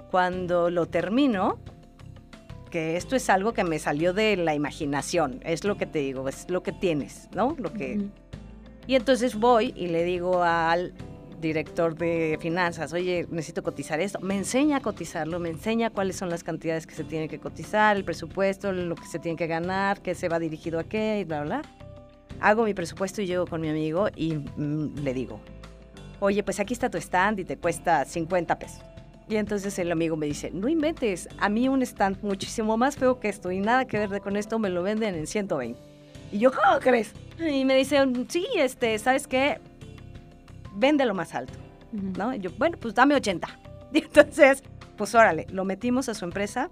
Cuando 0.10 0.69
lo 0.69 0.86
termino, 0.86 1.60
que 2.69 2.97
esto 2.97 3.15
es 3.15 3.29
algo 3.29 3.53
que 3.53 3.63
me 3.63 3.79
salió 3.79 4.13
de 4.13 4.38
la 4.38 4.53
imaginación, 4.53 5.39
es 5.44 5.63
lo 5.63 5.77
que 5.77 5.85
te 5.85 6.00
digo, 6.00 6.27
es 6.27 6.50
lo 6.50 6.63
que 6.63 6.71
tienes, 6.71 7.29
¿no? 7.33 7.56
Lo 7.57 7.73
que... 7.73 8.09
Y 8.88 8.95
entonces 8.95 9.35
voy 9.35 9.73
y 9.75 9.88
le 9.88 10.03
digo 10.03 10.44
al 10.44 10.94
director 11.41 11.95
de 11.95 12.38
finanzas, 12.39 12.94
oye, 12.94 13.27
necesito 13.29 13.63
cotizar 13.63 14.00
esto, 14.00 14.19
me 14.19 14.35
enseña 14.35 14.77
a 14.77 14.79
cotizarlo, 14.79 15.39
me 15.39 15.50
enseña 15.50 15.89
cuáles 15.89 16.15
son 16.15 16.29
las 16.29 16.44
cantidades 16.44 16.88
que 16.88 16.95
se 16.95 17.03
tienen 17.03 17.29
que 17.29 17.39
cotizar, 17.39 17.95
el 17.97 18.03
presupuesto, 18.03 18.71
lo 18.71 18.95
que 18.95 19.06
se 19.06 19.19
tiene 19.19 19.38
que 19.38 19.47
ganar, 19.47 20.01
qué 20.01 20.15
se 20.15 20.29
va 20.29 20.39
dirigido 20.39 20.79
a 20.79 20.83
qué, 20.83 21.19
y 21.19 21.23
bla, 21.23 21.44
bla. 21.44 21.61
Hago 22.39 22.63
mi 22.63 22.73
presupuesto 22.73 23.21
y 23.21 23.27
llego 23.27 23.47
con 23.47 23.61
mi 23.61 23.69
amigo 23.69 24.07
y 24.15 24.35
mm, 24.35 25.00
le 25.03 25.13
digo, 25.13 25.39
oye, 26.19 26.44
pues 26.44 26.59
aquí 26.59 26.73
está 26.73 26.89
tu 26.89 26.97
stand 26.97 27.39
y 27.39 27.45
te 27.45 27.57
cuesta 27.57 28.06
50 28.06 28.59
pesos. 28.59 28.94
Y 29.27 29.38
entonces 29.38 29.77
el 29.80 29.92
amigo 29.92 30.16
me 30.16 30.27
dice, 30.27 30.51
no 30.51 30.68
inventes, 30.68 31.27
a 31.39 31.50
mí 31.50 31.68
un 31.68 31.81
stand 31.81 32.22
muchísimo 32.22 32.77
más 32.77 32.95
feo 32.95 33.19
que 33.19 33.30
esto 33.30 33.51
y 33.51 33.60
nada 33.60 33.86
que 33.86 34.06
ver 34.07 34.22
con 34.22 34.38
esto 34.38 34.60
me 34.60 34.69
lo 34.69 34.83
venden 34.83 35.16
en 35.16 35.25
120. 35.25 35.80
Y 36.31 36.39
yo, 36.39 36.51
¿cómo 36.51 36.80
crees? 36.80 37.13
Y 37.39 37.66
me 37.66 37.76
dice, 37.76 37.99
sí, 38.28 38.45
este, 38.56 38.97
¿sabes 38.99 39.28
qué? 39.28 39.59
Véndelo 40.76 41.16
más 41.16 41.33
alto, 41.33 41.54
¿no? 41.92 42.35
Y 42.35 42.40
yo, 42.40 42.52
bueno, 42.57 42.78
pues 42.80 42.94
dame 42.94 43.16
80. 43.16 43.47
Y 43.94 43.99
entonces, 43.99 44.61
pues 44.97 45.16
órale, 45.16 45.47
lo 45.52 45.64
metimos 45.64 46.09
a 46.09 46.14
su 46.14 46.26
empresa, 46.26 46.69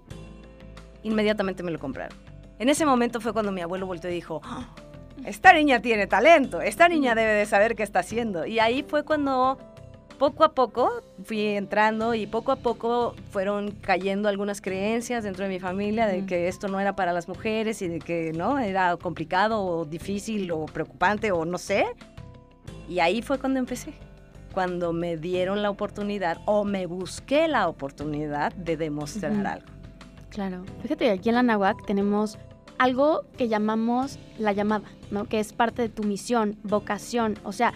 inmediatamente 1.04 1.62
me 1.62 1.70
lo 1.70 1.78
compraron. 1.78 2.18
En 2.58 2.68
ese 2.68 2.84
momento 2.84 3.18
fue 3.18 3.32
cuando 3.32 3.50
mi 3.50 3.62
abuelo 3.62 3.86
volteó 3.86 4.10
y 4.10 4.14
dijo, 4.14 4.42
¡Ah! 4.44 4.68
esta 5.24 5.54
niña 5.54 5.80
tiene 5.80 6.06
talento, 6.06 6.60
esta 6.60 6.86
niña 6.86 7.14
debe 7.14 7.32
de 7.32 7.46
saber 7.46 7.76
qué 7.76 7.82
está 7.82 8.00
haciendo. 8.00 8.44
Y 8.44 8.58
ahí 8.58 8.84
fue 8.86 9.04
cuando 9.04 9.58
poco 10.24 10.44
a 10.44 10.54
poco 10.54 11.02
fui 11.22 11.48
entrando 11.48 12.14
y 12.14 12.26
poco 12.26 12.50
a 12.50 12.56
poco 12.56 13.14
fueron 13.30 13.72
cayendo 13.72 14.30
algunas 14.30 14.62
creencias 14.62 15.22
dentro 15.22 15.44
de 15.44 15.50
mi 15.50 15.60
familia 15.60 16.06
de 16.06 16.24
que 16.24 16.48
esto 16.48 16.66
no 16.66 16.80
era 16.80 16.96
para 16.96 17.12
las 17.12 17.28
mujeres 17.28 17.82
y 17.82 17.88
de 17.88 17.98
que 17.98 18.32
no 18.32 18.58
era 18.58 18.96
complicado 18.96 19.62
o 19.62 19.84
difícil 19.84 20.50
o 20.50 20.64
preocupante 20.64 21.30
o 21.30 21.44
no 21.44 21.58
sé. 21.58 21.84
Y 22.88 23.00
ahí 23.00 23.20
fue 23.20 23.38
cuando 23.38 23.58
empecé, 23.58 23.92
cuando 24.54 24.94
me 24.94 25.18
dieron 25.18 25.60
la 25.60 25.68
oportunidad 25.68 26.38
o 26.46 26.64
me 26.64 26.86
busqué 26.86 27.46
la 27.46 27.68
oportunidad 27.68 28.50
de 28.54 28.78
demostrar 28.78 29.46
algo. 29.46 29.66
Claro. 30.30 30.64
Fíjate, 30.80 31.10
aquí 31.10 31.28
en 31.28 31.34
la 31.34 31.42
Nahuac 31.42 31.84
tenemos 31.84 32.38
algo 32.78 33.26
que 33.36 33.48
llamamos 33.48 34.18
la 34.38 34.52
llamada, 34.52 34.88
¿no? 35.10 35.26
Que 35.26 35.38
es 35.38 35.52
parte 35.52 35.82
de 35.82 35.90
tu 35.90 36.02
misión, 36.02 36.56
vocación, 36.62 37.38
o 37.44 37.52
sea, 37.52 37.74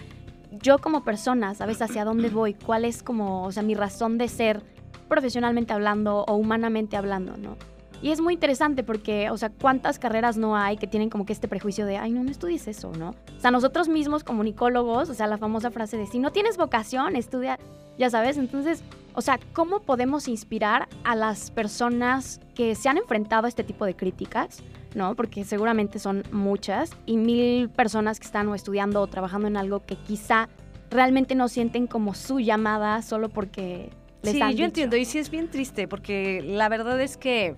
yo 0.51 0.79
como 0.79 1.03
persona, 1.03 1.53
¿sabes 1.55 1.81
hacia 1.81 2.05
dónde 2.05 2.29
voy? 2.29 2.53
¿Cuál 2.53 2.85
es 2.85 3.03
como, 3.03 3.43
o 3.43 3.51
sea, 3.51 3.63
mi 3.63 3.75
razón 3.75 4.17
de 4.17 4.27
ser 4.27 4.63
profesionalmente 5.07 5.73
hablando 5.73 6.23
o 6.27 6.35
humanamente 6.35 6.97
hablando, 6.97 7.37
¿no? 7.37 7.57
Y 8.01 8.11
es 8.11 8.21
muy 8.21 8.33
interesante 8.35 8.83
porque, 8.83 9.29
o 9.29 9.37
sea, 9.37 9.49
cuántas 9.49 9.99
carreras 9.99 10.37
no 10.37 10.55
hay 10.55 10.77
que 10.77 10.87
tienen 10.87 11.09
como 11.09 11.25
que 11.25 11.33
este 11.33 11.49
prejuicio 11.49 11.85
de, 11.85 11.97
ay, 11.97 12.11
no, 12.11 12.23
no 12.23 12.31
estudies 12.31 12.67
eso, 12.67 12.91
¿no? 12.97 13.09
O 13.09 13.41
sea, 13.41 13.51
nosotros 13.51 13.89
mismos 13.89 14.23
como 14.23 14.37
comunicólogos, 14.37 15.09
o 15.09 15.13
sea, 15.13 15.27
la 15.27 15.37
famosa 15.37 15.69
frase 15.69 15.97
de, 15.97 16.05
si 16.05 16.17
no 16.17 16.31
tienes 16.31 16.55
vocación, 16.55 17.17
estudia, 17.17 17.59
ya 17.97 18.09
sabes, 18.09 18.37
entonces, 18.37 18.83
o 19.15 19.21
sea, 19.21 19.37
¿cómo 19.51 19.81
podemos 19.81 20.29
inspirar 20.29 20.87
a 21.03 21.15
las 21.15 21.51
personas 21.51 22.39
que 22.55 22.73
se 22.75 22.87
han 22.87 22.97
enfrentado 22.97 23.47
a 23.47 23.49
este 23.49 23.65
tipo 23.65 23.83
de 23.83 23.97
críticas? 23.97 24.63
¿No? 24.95 25.15
Porque 25.15 25.43
seguramente 25.43 25.99
son 25.99 26.23
muchas 26.31 26.91
y 27.05 27.17
mil 27.17 27.69
personas 27.69 28.19
que 28.19 28.25
están 28.25 28.47
o 28.47 28.55
estudiando 28.55 29.01
o 29.01 29.07
trabajando 29.07 29.47
en 29.47 29.57
algo 29.57 29.85
que 29.85 29.95
quizá 29.95 30.49
realmente 30.89 31.35
no 31.35 31.47
sienten 31.47 31.87
como 31.87 32.15
su 32.15 32.39
llamada 32.39 33.01
solo 33.01 33.29
porque 33.29 33.89
les 34.23 34.33
sí, 34.33 34.41
han 34.41 34.55
yo 34.55 34.65
entiendo 34.65 34.97
y 34.97 35.05
sí 35.05 35.19
es 35.19 35.29
bien 35.29 35.49
triste 35.49 35.87
porque 35.87 36.41
la 36.43 36.67
verdad 36.67 36.99
es 36.99 37.15
que 37.15 37.55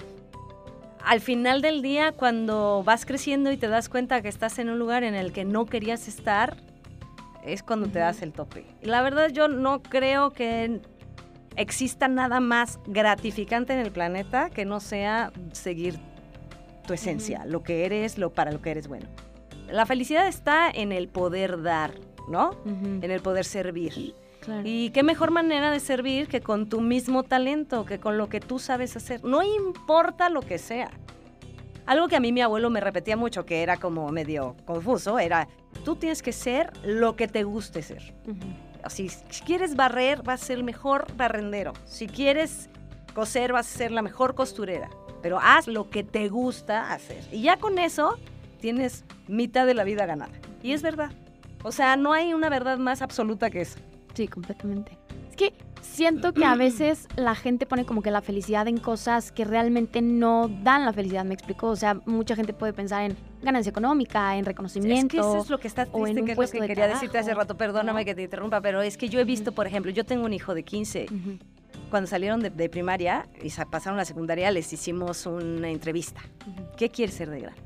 al 1.03 1.21
final 1.21 1.61
del 1.61 1.81
día 1.81 2.11
cuando 2.11 2.83
vas 2.85 3.05
creciendo 3.05 3.51
y 3.51 3.57
te 3.57 3.67
das 3.67 3.89
cuenta 3.89 4.21
que 4.21 4.27
estás 4.27 4.59
en 4.59 4.69
un 4.69 4.79
lugar 4.79 5.03
en 5.03 5.15
el 5.15 5.31
que 5.31 5.45
no 5.45 5.65
querías 5.65 6.07
estar, 6.07 6.57
es 7.43 7.63
cuando 7.63 7.87
te 7.87 7.99
das 7.99 8.21
el 8.21 8.33
tope. 8.33 8.65
Y 8.81 8.85
la 8.85 9.01
verdad 9.01 9.29
yo 9.29 9.47
no 9.47 9.81
creo 9.81 10.31
que 10.31 10.81
exista 11.55 12.07
nada 12.07 12.39
más 12.39 12.79
gratificante 12.85 13.73
en 13.73 13.79
el 13.79 13.91
planeta 13.91 14.49
que 14.49 14.65
no 14.65 14.79
sea 14.79 15.31
seguir 15.51 15.99
tu 16.85 16.93
esencia, 16.93 17.45
lo 17.45 17.63
que 17.63 17.85
eres, 17.85 18.17
lo 18.17 18.31
para 18.31 18.51
lo 18.51 18.61
que 18.61 18.71
eres 18.71 18.87
bueno. 18.87 19.07
La 19.69 19.85
felicidad 19.85 20.27
está 20.27 20.69
en 20.69 20.91
el 20.91 21.07
poder 21.07 21.61
dar, 21.61 21.93
¿no? 22.27 22.51
En 22.65 23.09
el 23.09 23.21
poder 23.21 23.45
servir. 23.45 24.15
Y 24.63 24.89
qué 24.89 25.03
mejor 25.03 25.31
manera 25.31 25.71
de 25.71 25.79
servir 25.79 26.27
que 26.27 26.41
con 26.41 26.67
tu 26.67 26.81
mismo 26.81 27.23
talento, 27.23 27.85
que 27.85 27.99
con 27.99 28.17
lo 28.17 28.27
que 28.27 28.39
tú 28.39 28.59
sabes 28.59 28.95
hacer. 28.95 29.23
No 29.23 29.43
importa 29.43 30.29
lo 30.29 30.41
que 30.41 30.57
sea. 30.57 30.91
Algo 31.85 32.07
que 32.07 32.15
a 32.15 32.19
mí 32.19 32.31
mi 32.31 32.41
abuelo 32.41 32.69
me 32.69 32.79
repetía 32.79 33.17
mucho, 33.17 33.45
que 33.45 33.63
era 33.63 33.77
como 33.77 34.09
medio 34.09 34.55
confuso, 34.65 35.19
era, 35.19 35.47
tú 35.83 35.95
tienes 35.95 36.21
que 36.21 36.31
ser 36.31 36.71
lo 36.83 37.15
que 37.15 37.27
te 37.27 37.43
guste 37.43 37.81
ser. 37.81 38.13
Así, 38.83 39.09
si 39.09 39.43
quieres 39.43 39.75
barrer, 39.75 40.23
vas 40.23 40.41
a 40.41 40.45
ser 40.45 40.57
el 40.57 40.63
mejor 40.63 41.05
barrendero. 41.15 41.73
Si 41.85 42.07
quieres 42.07 42.69
coser, 43.13 43.53
vas 43.53 43.73
a 43.73 43.77
ser 43.77 43.91
la 43.91 44.01
mejor 44.01 44.35
costurera. 44.35 44.89
Pero 45.21 45.39
haz 45.39 45.67
lo 45.67 45.89
que 45.89 46.03
te 46.03 46.29
gusta 46.29 46.91
hacer. 46.91 47.23
Y 47.31 47.43
ya 47.43 47.57
con 47.57 47.79
eso 47.79 48.17
tienes 48.59 49.05
mitad 49.27 49.65
de 49.65 49.73
la 49.73 49.83
vida 49.83 50.05
ganada. 50.05 50.33
Y 50.63 50.73
es 50.73 50.81
verdad. 50.81 51.11
O 51.63 51.71
sea, 51.71 51.95
no 51.95 52.13
hay 52.13 52.33
una 52.33 52.49
verdad 52.49 52.77
más 52.77 53.01
absoluta 53.01 53.49
que 53.49 53.61
eso. 53.61 53.79
Sí, 54.13 54.27
completamente. 54.27 54.97
Es 55.29 55.35
que 55.35 55.53
siento 55.81 56.33
que 56.33 56.45
a 56.45 56.55
veces 56.55 57.07
la 57.15 57.35
gente 57.35 57.65
pone 57.65 57.85
como 57.85 58.01
que 58.01 58.11
la 58.11 58.21
felicidad 58.21 58.67
en 58.67 58.77
cosas 58.77 59.31
que 59.31 59.45
realmente 59.45 60.01
no 60.01 60.47
dan 60.47 60.85
la 60.85 60.93
felicidad, 60.93 61.23
me 61.23 61.33
explico. 61.33 61.67
O 61.67 61.75
sea, 61.75 61.99
mucha 62.05 62.35
gente 62.35 62.53
puede 62.53 62.73
pensar 62.73 63.03
en 63.03 63.17
ganancia 63.41 63.69
económica, 63.69 64.35
en 64.35 64.45
reconocimiento. 64.45 65.05
Es 65.05 65.11
que 65.11 65.17
eso 65.19 65.43
es 65.43 65.49
lo 65.49 65.59
que 65.59 65.67
está 65.67 65.85
triste, 65.85 66.23
que 66.23 66.31
es 66.33 66.37
lo 66.37 66.47
que 66.47 66.67
quería 66.67 66.87
decirte 66.87 67.17
hace 67.17 67.33
rato. 67.33 67.55
Perdóname 67.55 68.05
que 68.05 68.15
te 68.15 68.23
interrumpa, 68.23 68.61
pero 68.61 68.81
es 68.81 68.97
que 68.97 69.09
yo 69.09 69.19
he 69.19 69.23
visto, 69.23 69.51
por 69.51 69.67
ejemplo, 69.67 69.91
yo 69.91 70.05
tengo 70.05 70.25
un 70.25 70.33
hijo 70.33 70.53
de 70.53 70.63
15. 70.63 71.07
Cuando 71.91 72.07
salieron 72.07 72.39
de, 72.39 72.69
primaria 72.69 73.27
y 73.43 73.51
pasaron 73.69 73.99
a 73.99 74.01
la 74.01 74.05
secundaria, 74.05 74.49
les 74.49 74.71
hicimos 74.73 75.25
una 75.25 75.69
entrevista. 75.69 76.21
¿Qué 76.77 76.89
quiere 76.89 77.11
ser 77.11 77.29
de 77.29 77.41
grande? 77.41 77.61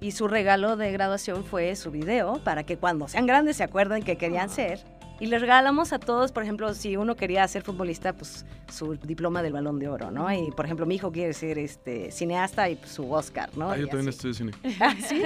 Y 0.00 0.12
su 0.12 0.26
regalo 0.26 0.76
de 0.76 0.90
graduación 0.90 1.44
fue 1.44 1.76
su 1.76 1.90
video 1.90 2.42
para 2.42 2.64
que 2.64 2.78
cuando 2.78 3.06
sean 3.06 3.26
grandes 3.26 3.58
se 3.58 3.62
acuerden 3.62 4.02
que 4.02 4.16
querían 4.16 4.48
ser 4.48 4.80
y 5.20 5.26
les 5.26 5.40
regalamos 5.40 5.92
a 5.92 6.00
todos, 6.00 6.32
por 6.32 6.42
ejemplo, 6.42 6.74
si 6.74 6.96
uno 6.96 7.14
quería 7.14 7.46
ser 7.46 7.62
futbolista, 7.62 8.12
pues 8.12 8.44
su 8.68 8.96
diploma 8.96 9.40
del 9.42 9.52
balón 9.52 9.78
de 9.78 9.86
oro, 9.86 10.10
¿no? 10.10 10.32
Y 10.32 10.50
por 10.50 10.64
ejemplo, 10.64 10.84
mi 10.84 10.96
hijo 10.96 11.12
quiere 11.12 11.32
ser 11.32 11.58
este 11.58 12.10
cineasta 12.10 12.68
y 12.68 12.74
pues, 12.74 12.90
su 12.90 13.08
Oscar, 13.12 13.48
¿no? 13.56 13.70
Ah, 13.70 13.76
yo 13.76 13.86
también 13.86 14.08
estudio 14.08 14.34
cine. 14.34 14.52
¿Ah, 14.80 14.96
¿Sí? 14.98 15.22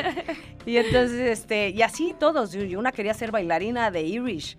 Y 0.66 0.76
entonces, 0.76 1.38
este, 1.38 1.70
y 1.70 1.80
así 1.80 2.14
todos. 2.20 2.54
Y 2.54 2.76
una 2.76 2.92
quería 2.92 3.14
ser 3.14 3.30
bailarina 3.30 3.90
de 3.90 4.02
Irish. 4.02 4.58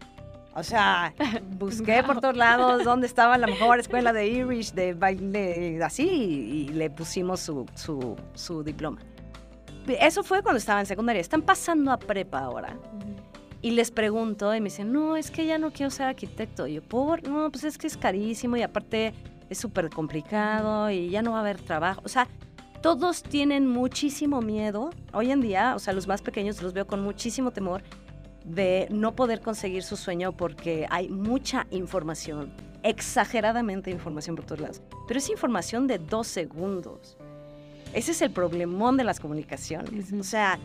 O 0.57 0.63
sea, 0.63 1.13
busqué 1.59 2.03
por 2.03 2.19
todos 2.19 2.35
lados 2.35 2.83
dónde 2.83 3.05
estaba 3.05 3.37
la 3.37 3.45
mejor 3.45 3.79
escuela 3.79 4.11
de 4.11 4.27
Irish, 4.27 4.73
de 4.73 4.95
baile, 4.95 5.79
así, 5.83 6.07
y, 6.07 6.69
le 6.69 6.89
pusimos 6.89 7.41
su, 7.41 7.67
su, 7.75 8.15
su 8.33 8.63
diploma. 8.63 8.97
Eso 9.87 10.23
fue 10.23 10.41
cuando 10.41 10.57
estaba 10.57 10.79
en 10.79 10.87
secundaria. 10.87 11.21
Están 11.21 11.43
pasando 11.43 11.91
a 11.91 11.99
prepa 11.99 12.39
ahora. 12.39 12.75
Y 13.61 13.71
les 13.71 13.91
pregunto 13.91 14.53
y 14.53 14.59
me 14.59 14.65
dicen, 14.65 14.91
no, 14.91 15.15
es 15.15 15.29
que 15.29 15.45
ya 15.45 15.59
no 15.59 15.71
quiero 15.71 15.91
ser 15.91 16.07
arquitecto. 16.07 16.65
Y 16.65 16.73
yo, 16.73 16.81
por, 16.81 17.27
no, 17.27 17.51
pues 17.51 17.63
es 17.63 17.77
que 17.77 17.85
es 17.85 17.95
carísimo 17.95 18.57
y 18.57 18.63
aparte 18.63 19.13
es 19.49 19.59
súper 19.59 19.91
complicado 19.91 20.89
y 20.89 21.11
ya 21.11 21.21
no 21.21 21.31
va 21.33 21.37
a 21.37 21.41
haber 21.41 21.61
trabajo. 21.61 22.01
O 22.03 22.09
sea, 22.09 22.27
todos 22.81 23.21
tienen 23.21 23.67
muchísimo 23.67 24.41
miedo. 24.41 24.89
Hoy 25.13 25.31
en 25.31 25.41
día, 25.41 25.75
o 25.75 25.79
sea, 25.79 25.93
los 25.93 26.07
más 26.07 26.23
pequeños 26.23 26.61
los 26.63 26.73
veo 26.73 26.87
con 26.87 27.01
muchísimo 27.03 27.51
temor 27.51 27.83
de 28.47 28.87
no 28.89 29.15
poder 29.15 29.41
conseguir 29.41 29.83
su 29.83 29.97
sueño 29.97 30.31
porque 30.31 30.87
hay 30.89 31.09
mucha 31.09 31.67
información, 31.69 32.51
exageradamente 32.83 33.91
información 33.91 34.35
por 34.35 34.45
todos 34.45 34.61
lados. 34.61 34.81
Pero 35.07 35.19
es 35.19 35.29
información 35.29 35.87
de 35.87 35.99
dos 35.99 36.27
segundos. 36.27 37.17
Ese 37.93 38.11
es 38.11 38.21
el 38.21 38.31
problemón 38.31 38.97
de 38.97 39.03
las 39.03 39.19
comunicaciones. 39.19 40.13
O 40.13 40.23
sea, 40.23 40.59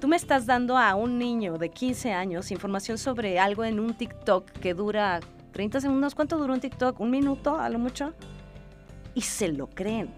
Tú 0.00 0.08
me 0.08 0.16
estás 0.16 0.44
dando 0.44 0.76
a 0.76 0.94
un 0.94 1.18
niño 1.18 1.56
de 1.56 1.70
15 1.70 2.12
años 2.12 2.50
información 2.50 2.98
sobre 2.98 3.38
algo 3.38 3.64
en 3.64 3.80
un 3.80 3.94
TikTok 3.94 4.50
que 4.50 4.74
dura 4.74 5.20
30 5.52 5.80
segundos. 5.80 6.14
¿Cuánto 6.14 6.36
dura 6.36 6.52
un 6.52 6.60
TikTok? 6.60 7.00
¿Un 7.00 7.10
minuto 7.10 7.58
a 7.58 7.70
lo 7.70 7.78
mucho? 7.78 8.12
Y 9.14 9.22
se 9.22 9.48
lo 9.48 9.68
creen. 9.68 10.10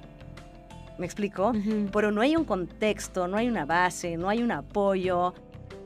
¿Me 0.98 1.06
explico? 1.06 1.52
Pero 1.92 2.10
no 2.10 2.22
hay 2.22 2.34
un 2.34 2.44
contexto, 2.44 3.28
no 3.28 3.36
hay 3.36 3.46
una 3.46 3.64
base, 3.64 4.16
no 4.16 4.28
hay 4.28 4.42
un 4.42 4.50
apoyo. 4.50 5.32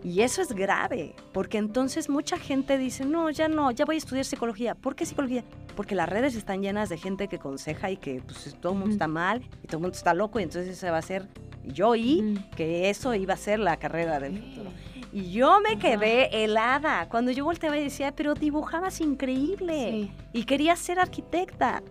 Y 0.04 0.22
eso 0.22 0.42
es 0.42 0.52
grave, 0.52 1.14
porque 1.32 1.58
entonces 1.58 2.08
mucha 2.08 2.36
gente 2.36 2.76
dice, 2.76 3.04
no, 3.04 3.30
ya 3.30 3.48
no, 3.48 3.70
ya 3.70 3.84
voy 3.84 3.94
a 3.94 3.98
estudiar 3.98 4.24
psicología. 4.24 4.74
¿Por 4.74 4.96
qué 4.96 5.06
psicología? 5.06 5.44
Porque 5.76 5.94
las 5.94 6.08
redes 6.08 6.34
están 6.34 6.60
llenas 6.60 6.88
de 6.88 6.98
gente 6.98 7.28
que 7.28 7.38
conseja 7.38 7.90
y 7.90 7.96
que 7.96 8.20
pues, 8.20 8.56
todo 8.60 8.72
el 8.72 8.78
mundo 8.80 8.92
está 8.92 9.06
mal 9.06 9.42
y 9.62 9.66
todo 9.66 9.76
el 9.76 9.82
mundo 9.82 9.96
está 9.96 10.12
loco 10.12 10.40
y 10.40 10.42
entonces 10.42 10.76
se 10.76 10.90
va 10.90 10.96
a 10.96 11.00
hacer 11.00 11.28
yo 11.64 11.90
oí 11.90 12.38
que 12.56 12.90
eso 12.90 13.14
iba 13.14 13.34
a 13.34 13.36
ser 13.36 13.58
la 13.58 13.76
carrera 13.78 14.18
del 14.18 14.38
futuro. 14.38 14.70
Y 15.12 15.30
yo 15.30 15.60
me 15.60 15.78
quedé 15.78 16.44
helada. 16.44 17.08
Cuando 17.08 17.30
yo 17.30 17.44
volteaba 17.44 17.76
y 17.76 17.84
decía, 17.84 18.12
pero 18.12 18.34
dibujabas 18.34 19.00
increíble. 19.00 20.10
Y 20.32 20.44
querías 20.44 20.78
ser 20.78 20.98
arquitecta. 20.98 21.82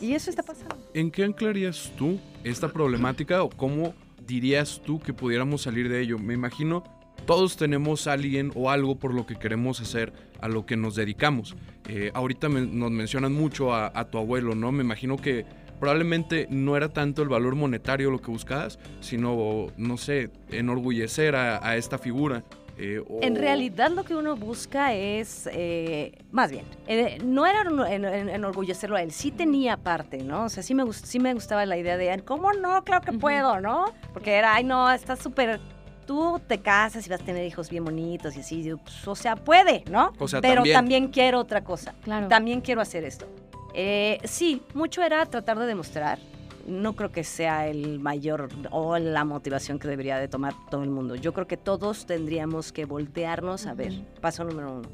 Y 0.00 0.12
eso 0.12 0.28
está 0.28 0.42
pasando. 0.42 0.76
¿En 0.92 1.10
qué 1.10 1.24
anclarías 1.24 1.90
tú 1.96 2.18
esta 2.42 2.68
problemática 2.68 3.42
o 3.42 3.48
cómo 3.48 3.94
dirías 4.26 4.82
tú 4.84 5.00
que 5.00 5.12
pudiéramos 5.12 5.62
salir 5.62 5.88
de 5.88 6.00
ello? 6.00 6.18
Me 6.18 6.34
imagino 6.34 6.84
todos 7.26 7.56
tenemos 7.56 8.06
alguien 8.06 8.52
o 8.54 8.70
algo 8.70 8.96
por 8.96 9.14
lo 9.14 9.26
que 9.26 9.36
queremos 9.36 9.80
hacer, 9.80 10.12
a 10.40 10.48
lo 10.48 10.66
que 10.66 10.76
nos 10.76 10.94
dedicamos. 10.94 11.56
Eh, 11.88 12.10
ahorita 12.12 12.48
nos 12.48 12.90
mencionan 12.90 13.32
mucho 13.32 13.74
a, 13.74 14.04
tu 14.10 14.18
abuelo, 14.18 14.54
¿no? 14.54 14.72
Me 14.72 14.84
imagino 14.84 15.16
que 15.16 15.46
probablemente 15.80 16.46
no 16.50 16.76
era 16.76 16.90
tanto 16.90 17.22
el 17.22 17.28
valor 17.28 17.54
monetario 17.54 18.10
lo 18.10 18.20
que 18.20 18.30
buscabas, 18.30 18.78
sino, 19.00 19.68
no 19.78 19.96
sé, 19.96 20.30
enorgullecer 20.50 21.34
a, 21.34 21.76
esta 21.76 21.96
figura. 21.96 22.44
Eh, 22.76 23.02
en 23.22 23.36
realidad 23.36 23.90
lo 23.90 24.04
que 24.04 24.16
uno 24.16 24.36
busca 24.36 24.94
es, 24.94 25.48
eh, 25.52 26.18
más 26.32 26.50
bien, 26.50 26.64
eh, 26.86 27.18
no 27.24 27.46
era 27.46 27.62
enorgullecerlo 27.62 28.96
a 28.96 29.02
él, 29.02 29.12
sí 29.12 29.30
tenía 29.30 29.76
parte, 29.76 30.18
¿no? 30.18 30.44
O 30.44 30.48
sea, 30.48 30.62
sí 30.62 30.74
me, 30.74 30.90
sí 30.92 31.20
me 31.20 31.34
gustaba 31.34 31.64
la 31.66 31.76
idea 31.76 31.96
de, 31.96 32.22
¿cómo 32.24 32.52
no? 32.52 32.82
Claro 32.84 33.04
que 33.04 33.12
puedo, 33.12 33.60
¿no? 33.60 33.86
Porque 34.12 34.32
era, 34.32 34.54
ay, 34.54 34.64
no, 34.64 34.90
está 34.90 35.16
súper 35.16 35.60
tú 36.04 36.40
te 36.46 36.60
casas 36.60 37.06
y 37.06 37.10
vas 37.10 37.20
a 37.20 37.24
tener 37.24 37.46
hijos 37.46 37.70
bien 37.70 37.84
bonitos 37.84 38.36
y 38.36 38.40
así, 38.40 38.70
pues, 38.82 39.08
o 39.08 39.14
sea, 39.14 39.36
puede, 39.36 39.84
¿no? 39.90 40.12
O 40.18 40.28
sea, 40.28 40.40
Pero 40.40 40.62
también 40.64 41.08
quiero 41.08 41.40
otra 41.40 41.64
cosa. 41.64 41.94
Claro. 42.02 42.28
También 42.28 42.60
quiero 42.60 42.80
hacer 42.80 43.04
esto. 43.04 43.26
Eh, 43.74 44.18
sí, 44.24 44.62
mucho 44.74 45.02
era 45.02 45.24
tratar 45.26 45.58
de 45.58 45.66
demostrar. 45.66 46.18
No 46.66 46.94
creo 46.94 47.12
que 47.12 47.24
sea 47.24 47.68
el 47.68 48.00
mayor 48.00 48.48
o 48.70 48.98
la 48.98 49.24
motivación 49.24 49.78
que 49.78 49.88
debería 49.88 50.18
de 50.18 50.28
tomar 50.28 50.54
todo 50.70 50.82
el 50.82 50.90
mundo. 50.90 51.14
Yo 51.14 51.32
creo 51.32 51.46
que 51.46 51.56
todos 51.56 52.06
tendríamos 52.06 52.72
que 52.72 52.84
voltearnos 52.84 53.66
a 53.66 53.74
ver. 53.74 53.92
Paso 54.20 54.44
número 54.44 54.72
uno. 54.72 54.88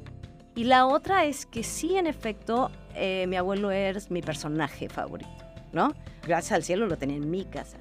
Y 0.54 0.64
la 0.64 0.86
otra 0.86 1.24
es 1.24 1.46
que 1.46 1.62
sí, 1.62 1.96
en 1.96 2.06
efecto, 2.06 2.70
eh, 2.94 3.26
mi 3.28 3.36
abuelo 3.36 3.70
es 3.70 4.10
mi 4.10 4.20
personaje 4.20 4.88
favorito, 4.88 5.30
¿no? 5.72 5.94
Gracias 6.26 6.52
al 6.52 6.64
cielo 6.64 6.86
lo 6.86 6.96
tenía 6.96 7.16
en 7.16 7.30
mi 7.30 7.44
casa. 7.44 7.78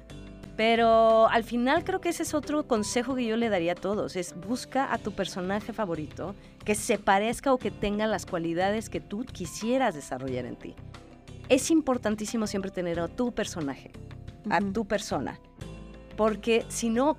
Pero 0.56 1.28
al 1.28 1.42
final 1.42 1.84
creo 1.84 2.00
que 2.00 2.10
ese 2.10 2.22
es 2.22 2.34
otro 2.34 2.66
consejo 2.66 3.14
que 3.14 3.24
yo 3.24 3.36
le 3.36 3.48
daría 3.48 3.72
a 3.72 3.76
todos, 3.76 4.14
es 4.14 4.34
busca 4.46 4.92
a 4.92 4.98
tu 4.98 5.12
personaje 5.12 5.72
favorito 5.72 6.34
que 6.64 6.74
se 6.74 6.98
parezca 6.98 7.52
o 7.52 7.58
que 7.58 7.70
tenga 7.70 8.06
las 8.06 8.26
cualidades 8.26 8.90
que 8.90 9.00
tú 9.00 9.24
quisieras 9.24 9.94
desarrollar 9.94 10.44
en 10.44 10.56
ti. 10.56 10.74
Es 11.50 11.70
importantísimo 11.70 12.46
siempre 12.46 12.70
tener 12.70 12.98
a 12.98 13.08
tu 13.08 13.32
personaje, 13.32 13.90
a 14.48 14.60
tu 14.60 14.86
persona, 14.86 15.38
porque 16.16 16.64
si 16.68 16.88
no, 16.88 17.18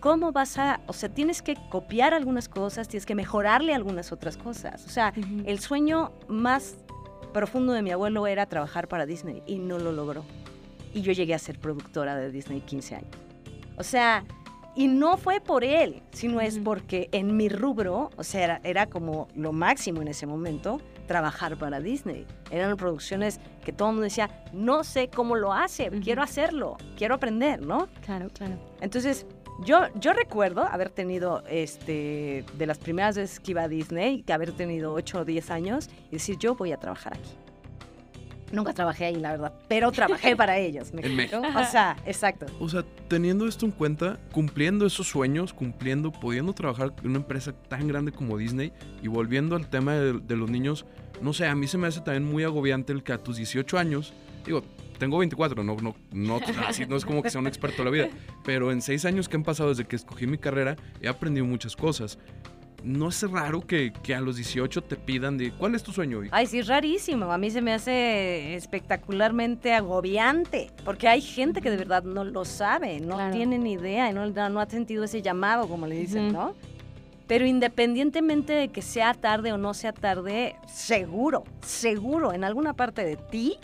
¿cómo 0.00 0.32
vas 0.32 0.58
a, 0.58 0.80
o 0.86 0.92
sea, 0.92 1.08
tienes 1.08 1.40
que 1.40 1.56
copiar 1.70 2.12
algunas 2.12 2.50
cosas, 2.50 2.88
tienes 2.88 3.06
que 3.06 3.14
mejorarle 3.14 3.72
algunas 3.72 4.12
otras 4.12 4.36
cosas. 4.36 4.84
O 4.84 4.90
sea, 4.90 5.14
el 5.46 5.58
sueño 5.60 6.12
más 6.28 6.76
profundo 7.32 7.72
de 7.72 7.80
mi 7.80 7.90
abuelo 7.90 8.26
era 8.26 8.44
trabajar 8.44 8.88
para 8.88 9.06
Disney 9.06 9.42
y 9.46 9.58
no 9.58 9.78
lo 9.78 9.92
logró 9.92 10.24
y 10.94 11.02
yo 11.02 11.12
llegué 11.12 11.34
a 11.34 11.38
ser 11.38 11.58
productora 11.58 12.16
de 12.16 12.30
Disney 12.30 12.60
15 12.60 12.96
años. 12.96 13.10
O 13.76 13.82
sea, 13.82 14.24
y 14.74 14.88
no 14.88 15.16
fue 15.16 15.40
por 15.40 15.64
él, 15.64 16.02
sino 16.12 16.40
es 16.40 16.58
porque 16.58 17.08
en 17.12 17.36
mi 17.36 17.48
rubro, 17.48 18.10
o 18.16 18.24
sea, 18.24 18.60
era, 18.64 18.86
como 18.86 19.28
lo 19.34 19.52
máximo 19.52 20.02
en 20.02 20.08
ese 20.08 20.26
momento, 20.26 20.80
trabajar 21.08 21.56
para 21.56 21.80
Disney. 21.80 22.24
Eran 22.52 22.76
producciones 22.76 23.40
que 23.64 23.72
todo 23.72 23.88
el 23.88 23.94
mundo 23.94 24.04
decía, 24.04 24.30
no 24.52 24.84
sé 24.84 25.08
cómo 25.08 25.34
lo 25.34 25.52
hace, 25.52 25.90
quiero 26.02 26.22
hacerlo, 26.22 26.76
quiero 26.96 27.16
aprender, 27.16 27.60
¿no? 27.60 27.88
Claro, 28.04 28.28
claro. 28.32 28.54
Entonces, 28.80 29.26
yo, 29.64 29.88
yo 29.96 30.12
recuerdo 30.12 30.62
haber 30.62 30.90
tenido, 30.90 31.42
este, 31.48 32.44
de 32.56 32.66
las 32.66 32.78
primeras 32.78 33.16
veces 33.16 33.40
que 33.40 33.50
iba 33.50 33.62
a 33.62 33.68
Disney, 33.68 34.22
que 34.22 34.32
haber 34.32 34.52
tenido 34.52 34.92
8 34.92 35.20
o 35.20 35.24
10 35.24 35.50
años 35.50 35.90
y 36.10 36.12
decir, 36.12 36.36
yo 36.38 36.54
voy 36.54 36.70
a 36.70 36.76
trabajar 36.76 37.14
aquí 37.14 37.47
Nunca 38.52 38.72
trabajé 38.72 39.06
ahí, 39.06 39.16
la 39.16 39.32
verdad, 39.32 39.52
pero 39.68 39.92
trabajé 39.92 40.36
para 40.36 40.58
ellos. 40.58 40.92
¿me 40.92 41.04
En? 41.04 41.16
México. 41.16 41.40
O 41.40 41.64
sea, 41.64 41.96
exacto. 42.06 42.46
O 42.60 42.68
sea, 42.68 42.84
teniendo 43.08 43.46
esto 43.46 43.66
en 43.66 43.72
cuenta, 43.72 44.18
cumpliendo 44.32 44.86
esos 44.86 45.06
sueños, 45.06 45.52
cumpliendo, 45.52 46.12
pudiendo 46.12 46.52
trabajar 46.52 46.94
en 47.02 47.10
una 47.10 47.18
empresa 47.18 47.52
tan 47.52 47.88
grande 47.88 48.12
como 48.12 48.38
Disney 48.38 48.72
y 49.02 49.08
volviendo 49.08 49.56
al 49.56 49.68
tema 49.68 49.94
de, 49.94 50.14
de 50.14 50.36
los 50.36 50.50
niños, 50.50 50.86
no 51.20 51.32
sé, 51.32 51.46
a 51.46 51.54
mí 51.54 51.66
se 51.66 51.78
me 51.78 51.86
hace 51.86 52.00
también 52.00 52.24
muy 52.24 52.44
agobiante 52.44 52.92
el 52.92 53.02
que 53.02 53.12
a 53.12 53.18
tus 53.18 53.36
18 53.36 53.78
años, 53.78 54.12
digo, 54.44 54.62
tengo 54.98 55.18
24, 55.18 55.62
no, 55.62 55.76
no, 55.76 55.94
no, 56.12 56.40
así 56.66 56.84
no 56.86 56.96
es 56.96 57.04
como 57.04 57.22
que 57.22 57.30
sea 57.30 57.40
un 57.40 57.46
experto 57.46 57.78
de 57.78 57.84
la 57.84 57.90
vida, 57.90 58.08
pero 58.44 58.72
en 58.72 58.82
seis 58.82 59.04
años 59.04 59.28
que 59.28 59.36
han 59.36 59.44
pasado 59.44 59.70
desde 59.70 59.84
que 59.84 59.96
escogí 59.96 60.26
mi 60.26 60.38
carrera, 60.38 60.76
he 61.00 61.08
aprendido 61.08 61.46
muchas 61.46 61.76
cosas. 61.76 62.18
¿No 62.84 63.08
es 63.08 63.22
raro 63.28 63.60
que, 63.60 63.92
que 64.02 64.14
a 64.14 64.20
los 64.20 64.36
18 64.36 64.82
te 64.82 64.94
pidan 64.96 65.36
de 65.36 65.50
cuál 65.50 65.74
es 65.74 65.82
tu 65.82 65.92
sueño? 65.92 66.24
Y- 66.24 66.28
Ay, 66.30 66.46
sí, 66.46 66.60
es 66.60 66.68
rarísimo. 66.68 67.32
A 67.32 67.36
mí 67.38 67.50
se 67.50 67.60
me 67.60 67.72
hace 67.74 68.54
espectacularmente 68.54 69.74
agobiante, 69.74 70.70
porque 70.84 71.08
hay 71.08 71.20
gente 71.20 71.60
que 71.60 71.70
de 71.70 71.76
verdad 71.76 72.04
no 72.04 72.22
lo 72.24 72.44
sabe, 72.44 73.00
no 73.00 73.16
Claro. 73.16 73.34
tiene 73.34 73.58
ni 73.58 73.72
idea, 73.72 74.10
y 74.10 74.14
no, 74.14 74.26
no 74.48 74.60
ha 74.60 74.66
sentido 74.70 75.04
ese 75.04 75.22
llamado, 75.22 75.68
como 75.68 75.86
le 75.86 75.96
dicen. 75.96 76.32
¿no? 76.32 76.54
Pero 77.26 77.46
independientemente 77.46 78.52
de 78.54 78.68
que 78.68 78.80
sea 78.80 79.12
tarde 79.12 79.52
o 79.52 79.58
no 79.58 79.74
sea 79.74 79.92
tarde, 79.92 80.54
seguro, 80.72 81.44
seguro, 81.60 82.32
en 82.32 82.44
alguna 82.44 82.74
parte 82.74 83.04
de 83.04 83.16
ti 83.16 83.58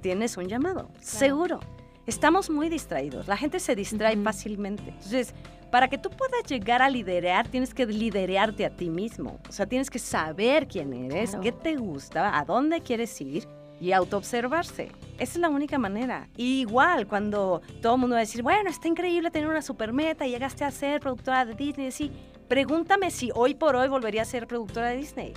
tienes 0.00 0.36
un 0.36 0.46
llamado, 0.48 0.90
seguro. 1.00 1.60
Estamos 2.06 2.50
muy 2.50 2.68
distraídos, 2.68 3.26
la 3.26 3.36
gente 3.36 3.58
se 3.58 3.74
distrae 3.74 4.16
fácilmente. 4.16 4.82
Entonces, 4.88 5.34
para 5.70 5.88
que 5.88 5.98
tú 5.98 6.10
puedas 6.10 6.44
llegar 6.44 6.82
a 6.82 6.88
liderar, 6.90 7.48
tienes 7.48 7.72
que 7.74 7.86
liderarte 7.86 8.66
a 8.66 8.70
ti 8.70 8.90
mismo. 8.90 9.38
O 9.48 9.52
sea, 9.52 9.66
tienes 9.66 9.88
que 9.90 9.98
saber 9.98 10.66
quién 10.66 10.92
eres, 10.92 11.30
Claro. 11.30 11.42
qué 11.42 11.52
te 11.52 11.76
gusta, 11.76 12.38
a 12.38 12.44
dónde 12.44 12.80
quieres 12.80 13.20
ir 13.20 13.46
y 13.80 13.92
autoobservarse. 13.92 14.90
Esa 15.18 15.32
es 15.32 15.36
la 15.38 15.48
única 15.48 15.78
manera. 15.78 16.28
Y 16.36 16.60
igual, 16.60 17.06
cuando 17.06 17.62
todo 17.80 17.94
el 17.94 18.00
mundo 18.00 18.14
va 18.14 18.18
a 18.18 18.20
decir, 18.20 18.42
bueno, 18.42 18.68
está 18.68 18.88
increíble 18.88 19.30
tener 19.30 19.48
una 19.48 19.62
super 19.62 19.92
meta, 19.92 20.26
y 20.26 20.30
llegaste 20.30 20.64
a 20.64 20.70
ser 20.70 21.00
productora 21.00 21.44
de 21.46 21.54
Disney, 21.54 21.90
sí, 21.90 22.10
pregúntame 22.48 23.10
si 23.10 23.30
hoy 23.34 23.54
por 23.54 23.76
hoy 23.76 23.88
volvería 23.88 24.22
a 24.22 24.26
ser 24.26 24.46
productora 24.46 24.88
de 24.88 24.96
Disney. 24.96 25.32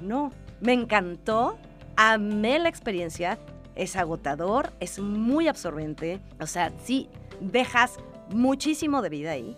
No, 0.00 0.30
me 0.60 0.72
encantó, 0.72 1.58
amé 1.96 2.58
la 2.58 2.68
experiencia, 2.68 3.38
es 3.74 3.96
agotador, 3.96 4.72
es 4.80 4.98
muy 4.98 5.48
absorbente, 5.48 6.20
o 6.40 6.46
sea, 6.46 6.72
sí, 6.82 7.10
dejas 7.40 7.98
muchísimo 8.30 9.02
de 9.02 9.08
vida 9.08 9.32
ahí. 9.32 9.56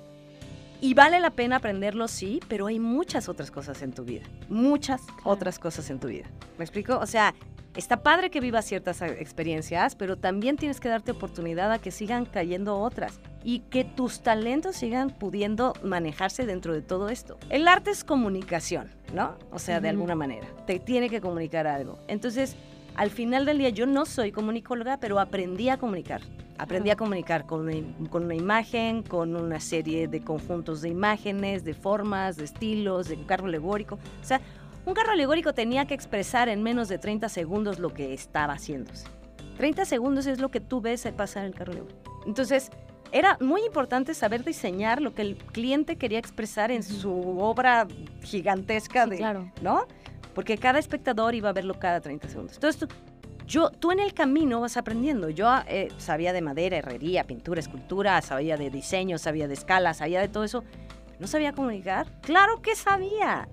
Y 0.81 0.95
vale 0.95 1.19
la 1.19 1.31
pena 1.31 1.57
aprenderlo, 1.57 2.07
sí, 2.07 2.41
pero 2.49 2.67
hay 2.67 2.79
muchas 2.79 3.29
otras 3.29 3.51
cosas 3.51 3.83
en 3.83 3.93
tu 3.93 4.05
vida, 4.05 4.23
muchas 4.49 5.03
otras 5.25 5.59
cosas 5.59 5.91
en 5.91 5.99
tu 5.99 6.07
vida. 6.07 6.27
¿Me 6.57 6.65
explico? 6.65 6.99
O 6.99 7.07
sea, 7.07 7.35
está 7.75 8.03
padre 8.03 8.31
que 8.31 8.41
vivas 8.41 8.65
ciertas 8.65 9.03
eh, 9.03 9.17
experiencias, 9.19 9.97
pero 9.97 10.17
también 10.17 10.57
tienes 10.57 10.79
que 10.79 10.89
darte 10.89 11.11
oportunidad 11.11 11.73
a 11.73 11.79
que 11.79 11.91
sigan 11.91 12.27
cayendo 12.27 12.79
otras 12.79 13.19
y 13.43 13.61
que 13.71 13.85
tus 13.85 14.21
talentos 14.21 14.77
sigan 14.77 15.11
pudiendo 15.11 15.75
manejarse 15.83 16.47
dentro 16.47 16.75
de 16.75 16.83
todo 16.83 17.09
esto. 17.09 17.39
El 17.51 17.67
arte 17.67 17.91
es 17.91 18.05
comunicación, 18.05 18.89
¿no? 19.13 19.37
O 19.51 19.59
sea, 19.59 19.81
de 19.81 19.89
alguna 19.89 20.15
manera, 20.15 20.47
te 20.67 20.79
tiene 20.79 21.11
que 21.11 21.21
comunicar 21.21 21.67
algo. 21.67 21.99
Entonces, 22.07 22.57
al 22.99 23.11
final 23.11 23.47
del 23.47 23.59
día 23.59 23.69
yo 23.69 23.87
no 23.87 24.05
soy 24.05 24.33
comunicóloga, 24.33 24.99
pero 24.99 25.21
aprendí 25.21 25.69
a 25.69 25.79
comunicar. 25.79 26.21
Aprendí 26.59 26.91
a 26.91 26.97
comunicar 26.97 27.47
con 27.47 27.61
una, 27.61 27.73
im- 27.73 28.09
con 28.09 28.25
una 28.25 28.35
imagen, 28.35 29.05
con 29.05 29.37
una 29.37 29.61
serie 29.61 30.09
de 30.09 30.21
conjuntos 30.23 30.83
de 30.83 30.89
imágenes, 30.89 31.63
de 31.65 31.75
formas, 31.75 32.37
de 32.37 32.45
estilos, 32.45 33.09
de 33.09 33.15
un 33.15 33.23
carro 33.25 33.47
alegórico. 33.47 33.95
O 34.21 34.25
sea, 34.25 34.41
un 34.85 34.95
carro 34.95 35.13
alegórico 35.13 35.55
tenía 35.55 35.87
que 35.87 35.95
expresar 35.95 36.49
en 36.49 36.65
menos 36.65 36.89
de 36.89 36.99
30 36.99 37.29
segundos 37.29 37.79
lo 37.79 37.95
que 37.95 38.13
estaba 38.13 38.55
haciéndose. 38.55 39.07
30 39.59 39.85
segundos 39.85 40.27
es 40.27 40.41
lo 40.41 40.51
que 40.51 40.59
tú 40.61 40.81
ves 40.81 41.07
pasar 41.17 41.45
en 41.45 41.53
el 41.53 41.55
carro 41.55 41.71
alegórico. 41.73 42.01
Entonces, 42.27 42.71
era 43.13 43.39
muy 43.41 43.63
importante 43.65 44.13
saber 44.13 44.43
diseñar 44.45 45.01
lo 45.01 45.15
que 45.15 45.23
el 45.23 45.37
cliente 45.37 45.95
quería 45.97 46.19
expresar 46.19 46.73
en 46.73 46.83
su 46.83 47.39
obra 47.39 47.87
gigantesca 48.23 49.05
Sí, 49.05 49.11
de, 49.11 49.17
claro. 49.19 49.53
¿no? 49.63 49.87
Porque 50.39 50.57
cada 50.57 50.79
espectador 50.79 51.35
iba 51.35 51.49
a 51.49 51.53
verlo 51.53 51.81
cada 51.81 52.01
30 52.01 52.29
segundos. 52.29 52.55
Entonces, 52.55 52.79
tú, 52.79 52.95
yo, 53.45 53.71
tú 53.71 53.91
en 53.91 53.99
el 53.99 54.15
camino 54.15 54.61
vas 54.61 54.77
aprendiendo. 54.77 55.31
Yo 55.31 55.53
eh, 55.67 55.89
sabía 55.99 56.33
de 56.33 56.43
madera, 56.43 56.77
herrería, 56.77 57.25
pintura, 57.25 57.59
escultura, 57.59 58.23
sabía 58.23 58.57
de 58.57 58.71
diseño, 58.71 59.19
sabía 59.19 59.49
de 59.49 59.55
escala, 59.55 59.95
sabía 59.95 60.21
de 60.21 60.29
todo 60.29 60.45
eso. 60.45 60.63
¿No 61.19 61.27
sabía 61.27 61.55
comunicar? 61.55 62.07
Claro 62.21 62.63
que 62.63 62.77
sabía. 62.77 63.49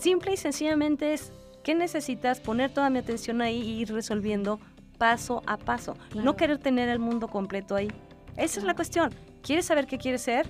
Simple 0.00 0.32
y 0.32 0.36
sencillamente 0.36 1.14
es, 1.14 1.30
¿qué 1.62 1.76
necesitas? 1.76 2.40
Poner 2.40 2.74
toda 2.74 2.90
mi 2.90 2.98
atención 2.98 3.40
ahí 3.40 3.62
y 3.62 3.82
ir 3.82 3.92
resolviendo 3.92 4.58
paso 4.98 5.44
a 5.46 5.56
paso. 5.56 5.94
Claro. 6.10 6.24
No 6.24 6.36
querer 6.36 6.58
tener 6.58 6.88
el 6.88 6.98
mundo 6.98 7.28
completo 7.28 7.76
ahí. 7.76 7.92
Esa 8.36 8.58
es 8.58 8.66
la 8.66 8.74
cuestión. 8.74 9.14
¿Quieres 9.40 9.66
saber 9.66 9.86
qué 9.86 9.98
quieres 9.98 10.22
ser? 10.22 10.48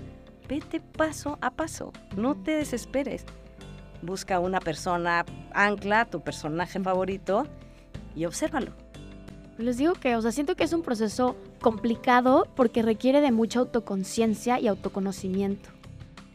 Vete 0.48 0.80
paso 0.80 1.36
a 1.42 1.50
paso. 1.50 1.92
No 2.16 2.36
te 2.36 2.52
desesperes. 2.52 3.26
Busca 4.02 4.40
una 4.40 4.60
persona 4.60 5.24
ancla, 5.52 6.04
tu 6.04 6.20
personaje 6.20 6.80
favorito, 6.80 7.46
y 8.14 8.24
obsérvalo. 8.24 8.72
Les 9.58 9.78
digo 9.78 9.94
que, 9.94 10.16
o 10.16 10.22
sea, 10.22 10.32
siento 10.32 10.56
que 10.56 10.64
es 10.64 10.72
un 10.72 10.82
proceso 10.82 11.36
complicado 11.60 12.48
porque 12.56 12.82
requiere 12.82 13.20
de 13.20 13.32
mucha 13.32 13.60
autoconciencia 13.60 14.58
y 14.58 14.66
autoconocimiento. 14.66 15.70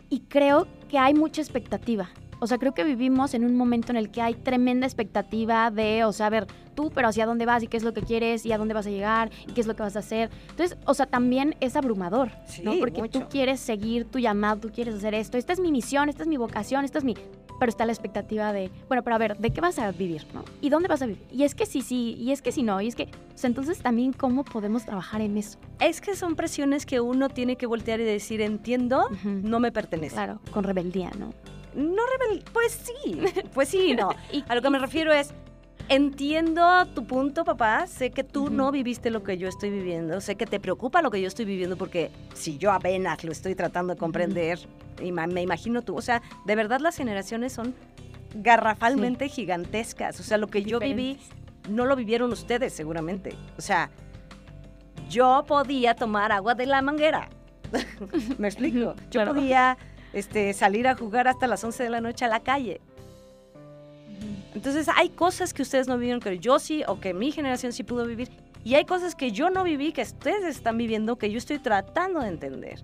Y 0.09 0.21
creo 0.21 0.67
que 0.89 0.97
hay 0.97 1.13
mucha 1.13 1.41
expectativa. 1.41 2.09
O 2.39 2.47
sea, 2.47 2.57
creo 2.57 2.73
que 2.73 2.83
vivimos 2.83 3.33
en 3.33 3.43
un 3.43 3.55
momento 3.55 3.91
en 3.91 3.97
el 3.97 4.11
que 4.11 4.21
hay 4.21 4.35
tremenda 4.35 4.85
expectativa 4.85 5.71
de, 5.71 6.03
o 6.03 6.13
sea, 6.13 6.27
a 6.27 6.29
ver, 6.29 6.47
tú, 6.75 6.91
pero 6.93 7.07
hacia 7.07 7.25
dónde 7.25 7.45
vas 7.45 7.63
y 7.63 7.67
qué 7.67 7.77
es 7.77 7.83
lo 7.83 7.93
que 7.93 8.01
quieres 8.01 8.45
y 8.45 8.51
a 8.51 8.57
dónde 8.57 8.73
vas 8.73 8.85
a 8.85 8.91
llegar 8.91 9.31
y 9.47 9.53
qué 9.53 9.61
es 9.61 9.67
lo 9.67 9.75
que 9.75 9.81
vas 9.81 9.95
a 9.95 9.99
hacer. 9.99 10.29
Entonces, 10.49 10.77
o 10.85 10.93
sea, 10.93 11.07
también 11.07 11.55
es 11.59 11.75
abrumador, 11.75 12.29
¿no? 12.63 12.77
Porque 12.79 13.09
tú 13.09 13.23
quieres 13.29 13.59
seguir 13.59 14.05
tu 14.05 14.19
llamado, 14.19 14.59
tú 14.59 14.69
quieres 14.71 14.95
hacer 14.95 15.15
esto. 15.15 15.37
Esta 15.37 15.53
es 15.53 15.59
mi 15.59 15.71
misión, 15.71 16.09
esta 16.09 16.23
es 16.23 16.29
mi 16.29 16.37
vocación, 16.37 16.85
esta 16.85 16.99
es 16.99 17.03
mi... 17.03 17.15
Pero 17.59 17.71
está 17.71 17.87
la 17.87 17.91
expectativa 17.91 18.53
de, 18.53 18.69
bueno, 18.87 19.03
pero 19.03 19.15
a 19.15 19.17
ver, 19.19 19.35
¿de 19.37 19.49
qué 19.49 19.61
vas 19.61 19.79
a 19.79 19.91
vivir, 19.91 20.27
no? 20.31 20.43
¿Y 20.61 20.69
dónde 20.69 20.87
vas 20.87 21.01
a 21.01 21.07
vivir? 21.07 21.23
Y 21.31 21.41
es 21.41 21.55
que 21.55 21.65
sí, 21.65 21.81
sí, 21.81 22.15
y 22.19 22.31
es 22.31 22.43
que 22.43 22.51
sí, 22.51 22.61
no, 22.61 22.79
y 22.79 22.87
es 22.87 22.95
que... 22.95 23.05
O 23.05 23.37
sea, 23.39 23.47
entonces 23.47 23.79
también 23.79 24.13
cómo 24.13 24.43
podemos 24.43 24.85
trabajar 24.85 25.21
en 25.21 25.37
eso. 25.37 25.57
Es 25.79 25.99
que 25.99 26.15
son 26.15 26.35
presiones 26.35 26.85
que 26.85 26.99
uno 26.99 27.29
tiene 27.29 27.55
que 27.55 27.65
voltear 27.65 27.99
y 27.99 28.03
decir, 28.03 28.41
entiendo, 28.41 29.09
no 29.23 29.59
me 29.59 29.71
pertenece. 29.71 30.13
Claro, 30.13 30.39
con 30.51 30.63
rebeldía, 30.63 31.09
¿no? 31.17 31.33
No 31.77 32.01
rebel, 32.19 32.43
pues 32.51 32.71
sí, 32.83 33.21
pues 33.53 33.69
sí, 33.69 33.93
no. 33.95 34.09
Y- 34.33 34.43
A 34.49 34.55
lo 34.55 34.61
que 34.61 34.69
me 34.69 34.79
refiero 34.79 35.13
es, 35.13 35.31
entiendo 35.89 36.85
tu 36.93 37.05
punto, 37.05 37.45
papá, 37.45 37.87
sé 37.87 38.11
que 38.11 38.23
tú 38.23 38.49
no 38.49 38.71
viviste 38.71 39.09
lo 39.09 39.23
que 39.23 39.37
yo 39.37 39.47
estoy 39.47 39.69
viviendo, 39.69 40.19
sé 40.19 40.35
que 40.35 40.45
te 40.45 40.59
preocupa 40.59 41.01
lo 41.01 41.11
que 41.11 41.21
yo 41.21 41.27
estoy 41.27 41.45
viviendo 41.45 41.77
porque 41.77 42.11
si 42.33 42.57
yo 42.57 42.71
apenas 42.73 43.23
lo 43.23 43.31
estoy 43.31 43.55
tratando 43.55 43.93
de 43.93 43.99
comprender, 43.99 44.59
y 45.01 45.11
me 45.11 45.41
imagino 45.41 45.81
tú, 45.83 45.95
o 45.95 46.01
sea, 46.01 46.21
de 46.45 46.55
verdad 46.55 46.79
las 46.81 46.97
generaciones 46.97 47.53
son 47.53 47.73
garrafalmente 48.35 49.29
gigantescas, 49.29 50.19
o 50.19 50.23
sea, 50.23 50.37
lo 50.37 50.47
que 50.47 50.63
yo 50.63 50.79
viví 50.79 51.19
no 51.69 51.85
lo 51.85 51.95
vivieron 51.95 52.31
ustedes 52.31 52.73
seguramente, 52.73 53.33
o 53.57 53.61
sea, 53.61 53.89
yo 55.09 55.45
podía 55.47 55.95
tomar 55.95 56.31
agua 56.31 56.53
de 56.55 56.65
la 56.65 56.81
manguera, 56.81 57.29
me 58.37 58.47
explico, 58.47 58.95
yo 58.95 59.09
Claro. 59.11 59.33
podía 59.35 59.77
este, 60.13 60.53
salir 60.53 60.87
a 60.87 60.95
jugar 60.95 61.27
hasta 61.27 61.47
las 61.47 61.63
11 61.63 61.83
de 61.83 61.89
la 61.89 62.01
noche 62.01 62.25
a 62.25 62.27
la 62.27 62.41
calle. 62.41 62.81
Entonces 64.53 64.87
hay 64.95 65.09
cosas 65.09 65.53
que 65.53 65.61
ustedes 65.61 65.87
no 65.87 65.97
vivieron 65.97 66.19
que 66.19 66.39
yo 66.39 66.57
sí 66.57 66.83
o 66.87 66.99
que 66.99 67.13
mi 67.13 67.31
generación 67.31 67.73
sí 67.73 67.83
pudo 67.83 68.05
vivir 68.05 68.29
y 68.63 68.75
hay 68.75 68.85
cosas 68.85 69.15
que 69.15 69.31
yo 69.31 69.49
no 69.49 69.63
viví 69.63 69.93
que 69.93 70.01
ustedes 70.01 70.43
están 70.43 70.77
viviendo 70.77 71.17
que 71.17 71.31
yo 71.31 71.37
estoy 71.37 71.59
tratando 71.59 72.19
de 72.19 72.29
entender. 72.29 72.83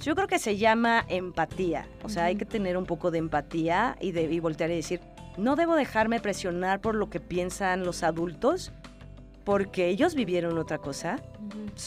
Yo 0.00 0.14
creo 0.14 0.26
que 0.26 0.38
se 0.38 0.56
llama 0.56 1.04
empatía, 1.08 1.86
o 2.02 2.08
sea, 2.08 2.24
hay 2.24 2.36
que 2.36 2.46
tener 2.46 2.78
un 2.78 2.86
poco 2.86 3.10
de 3.10 3.18
empatía 3.18 3.98
y, 4.00 4.12
de, 4.12 4.22
y 4.22 4.40
voltear 4.40 4.70
y 4.70 4.76
decir, 4.76 5.00
no 5.36 5.56
debo 5.56 5.76
dejarme 5.76 6.20
presionar 6.20 6.80
por 6.80 6.94
lo 6.94 7.10
que 7.10 7.20
piensan 7.20 7.84
los 7.84 8.02
adultos 8.02 8.72
porque 9.44 9.88
ellos 9.88 10.14
vivieron 10.14 10.58
otra 10.58 10.78
cosa 10.78 11.20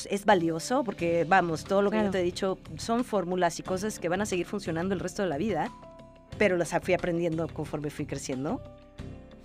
es 0.09 0.25
valioso 0.25 0.83
porque, 0.83 1.25
vamos, 1.27 1.63
todo 1.63 1.81
lo 1.81 1.91
que 1.91 2.01
yo 2.01 2.09
te 2.09 2.19
he 2.19 2.23
dicho 2.23 2.57
son 2.77 3.03
fórmulas 3.03 3.59
y 3.59 3.63
cosas 3.63 3.99
que 3.99 4.09
van 4.09 4.21
a 4.21 4.25
seguir 4.25 4.45
funcionando 4.45 4.93
el 4.93 4.99
resto 4.99 5.21
de 5.21 5.29
la 5.29 5.37
vida, 5.37 5.71
pero 6.37 6.57
las 6.57 6.73
fui 6.81 6.93
aprendiendo 6.93 7.47
conforme 7.47 7.89
fui 7.89 8.05
creciendo. 8.05 8.61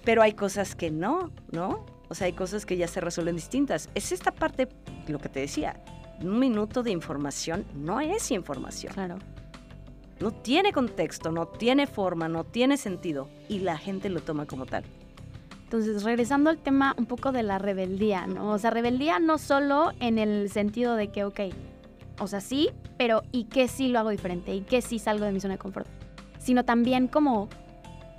Pero 0.04 0.22
hay 0.22 0.32
cosas 0.32 0.74
que 0.74 0.90
no, 0.90 1.30
¿no? 1.52 1.84
O 2.08 2.14
sea, 2.14 2.26
hay 2.26 2.32
cosas 2.32 2.64
que 2.64 2.76
ya 2.76 2.88
se 2.88 3.00
resuelven 3.00 3.36
distintas. 3.36 3.90
Es 3.94 4.12
esta 4.12 4.32
parte, 4.32 4.68
lo 5.06 5.18
que 5.18 5.28
te 5.28 5.40
decía, 5.40 5.82
un 6.22 6.38
minuto 6.38 6.82
de 6.82 6.90
información 6.90 7.66
no 7.74 8.00
es 8.00 8.30
información. 8.30 8.94
Claro. 8.94 9.18
No 10.20 10.32
tiene 10.32 10.72
contexto, 10.72 11.30
no 11.30 11.46
tiene 11.46 11.86
forma, 11.86 12.28
no 12.28 12.44
tiene 12.44 12.76
sentido 12.76 13.28
y 13.48 13.60
la 13.60 13.76
gente 13.76 14.08
lo 14.08 14.20
toma 14.20 14.46
como 14.46 14.66
tal. 14.66 14.84
Entonces, 15.68 16.02
regresando 16.02 16.48
al 16.48 16.56
tema 16.56 16.94
un 16.96 17.04
poco 17.04 17.30
de 17.30 17.42
la 17.42 17.58
rebeldía, 17.58 18.26
¿no? 18.26 18.52
O 18.52 18.58
sea, 18.58 18.70
rebeldía 18.70 19.18
no 19.18 19.36
solo 19.36 19.92
en 20.00 20.16
el 20.16 20.48
sentido 20.48 20.96
de 20.96 21.08
que, 21.08 21.24
ok, 21.24 21.40
o 22.18 22.26
sea, 22.26 22.40
sí, 22.40 22.70
pero 22.96 23.22
¿y 23.32 23.44
qué 23.44 23.68
sí 23.68 23.88
lo 23.88 23.98
hago 23.98 24.08
diferente? 24.08 24.54
¿Y 24.54 24.62
qué 24.62 24.80
sí 24.80 24.98
salgo 24.98 25.26
de 25.26 25.32
mi 25.32 25.40
zona 25.40 25.54
de 25.54 25.58
confort? 25.58 25.86
Sino 26.38 26.64
también 26.64 27.06
como 27.06 27.50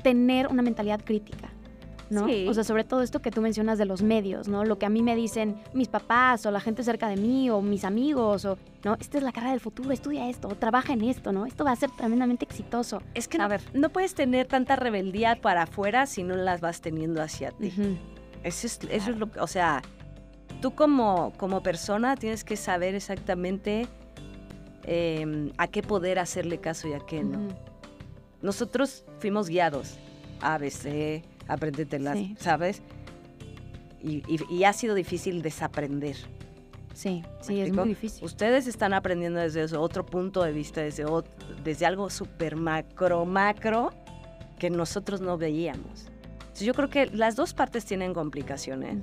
tener 0.03 0.45
una 0.45 0.62
mentalidad 0.62 1.01
crítica. 1.03 1.49
¿No? 2.10 2.28
Sí. 2.28 2.48
O 2.48 2.54
sea, 2.54 2.63
sobre 2.63 2.84
todo 2.84 3.02
esto 3.02 3.22
que 3.22 3.32
tú 3.32 3.41
mencionas 3.41 3.78
de 3.78 3.86
los 3.86 4.02
medios, 4.02 4.48
¿no? 4.48 4.65
Lo 4.65 4.78
que 4.80 4.86
a 4.86 4.89
mí 4.89 5.02
me 5.04 5.15
dicen 5.15 5.56
mis 5.74 5.88
papás 5.88 6.45
o 6.45 6.52
la 6.52 6.60
gente 6.60 6.84
cerca 6.84 7.08
de 7.08 7.17
mí 7.17 7.50
o 7.50 7.62
mis 7.62 7.84
amigos 7.84 8.45
o, 8.45 8.58
¿no? 8.84 8.95
Esta 9.00 9.17
es 9.17 9.24
la 9.24 9.32
carrera 9.32 9.52
del 9.52 9.60
futuro, 9.60 9.91
estudia 9.91 10.30
esto, 10.30 10.48
o 10.48 10.56
trabaja 10.56 10.93
en 10.93 11.04
esto, 11.04 11.32
¿no? 11.32 11.45
Esto 11.45 11.63
va 11.63 11.72
a 11.72 11.76
ser 11.76 11.91
tremendamente 11.91 12.45
exitoso. 12.45 13.02
Es 13.13 13.28
que 13.28 13.38
A 13.38 13.41
no, 13.43 13.50
ver. 13.50 13.62
no 13.74 13.89
puedes 13.89 14.13
tener 14.15 14.48
tanta 14.48 14.76
rebeldía 14.76 15.39
para 15.41 15.63
afuera 15.63 16.06
si 16.06 16.24
no 16.24 16.36
las 16.36 16.62
vas 16.62 16.82
teniendo 16.82 17.22
hacia 17.22 17.52
ti. 17.52 17.72
Eso 18.43 18.67
es, 18.67 18.80
eso 18.89 19.12
es 19.12 19.17
lo 19.17 19.32
que, 19.32 19.39
o 19.39 19.48
sea, 19.48 19.82
tú 20.62 20.72
como, 20.76 21.34
como 21.38 21.62
persona 21.62 22.15
tienes 22.15 22.43
que 22.43 22.56
saber 22.56 22.95
exactamente 22.95 23.88
eh, 24.84 25.52
a 25.58 25.67
qué 25.67 25.84
poder 25.84 26.19
hacerle 26.19 26.60
caso 26.60 26.88
y 26.88 26.93
a 26.93 27.00
qué 27.00 27.24
no. 27.24 27.48
Nosotros 28.41 29.04
fuimos 29.19 29.50
guiados. 29.50 29.98
ABC, 30.41 31.22
apréndetelas, 31.49 32.17
Sí. 32.17 32.35
¿sabes? 32.39 32.81
Y, 34.01 34.23
y- 34.27 34.39
y 34.49 34.63
ha 34.63 34.71
sido 34.73 34.95
difícil 34.95 35.41
desaprender. 35.41 36.15
Sí, 36.93 37.21
¿Me 37.39 37.43
sí, 37.43 37.62
es 37.62 37.73
muy 37.73 37.89
difícil. 37.89 38.23
Ustedes 38.25 38.67
están 38.67 38.93
aprendiendo 38.93 39.39
desde 39.39 39.63
otro 39.77 40.05
punto 40.05 40.43
de 40.43 40.51
vista, 40.51 40.81
desde, 40.81 41.05
desde 41.63 41.85
algo 41.85 42.09
súper 42.09 42.55
macro, 42.55 43.25
macro, 43.25 43.91
que 44.57 44.69
nosotros 44.69 45.21
no 45.21 45.38
veíamos. 45.38 46.07
Entonces, 46.39 46.65
yo 46.67 46.73
creo 46.73 46.89
que 46.89 47.05
las 47.07 47.35
dos 47.35 47.53
partes 47.53 47.85
tienen 47.85 48.13
complicaciones, 48.13 48.97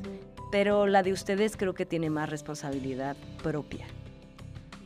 pero 0.53 0.87
la 0.87 1.03
de 1.03 1.13
ustedes 1.13 1.57
creo 1.57 1.73
que 1.75 1.87
tiene 1.87 2.11
más 2.11 2.29
responsabilidad 2.29 3.17
propia. 3.43 3.87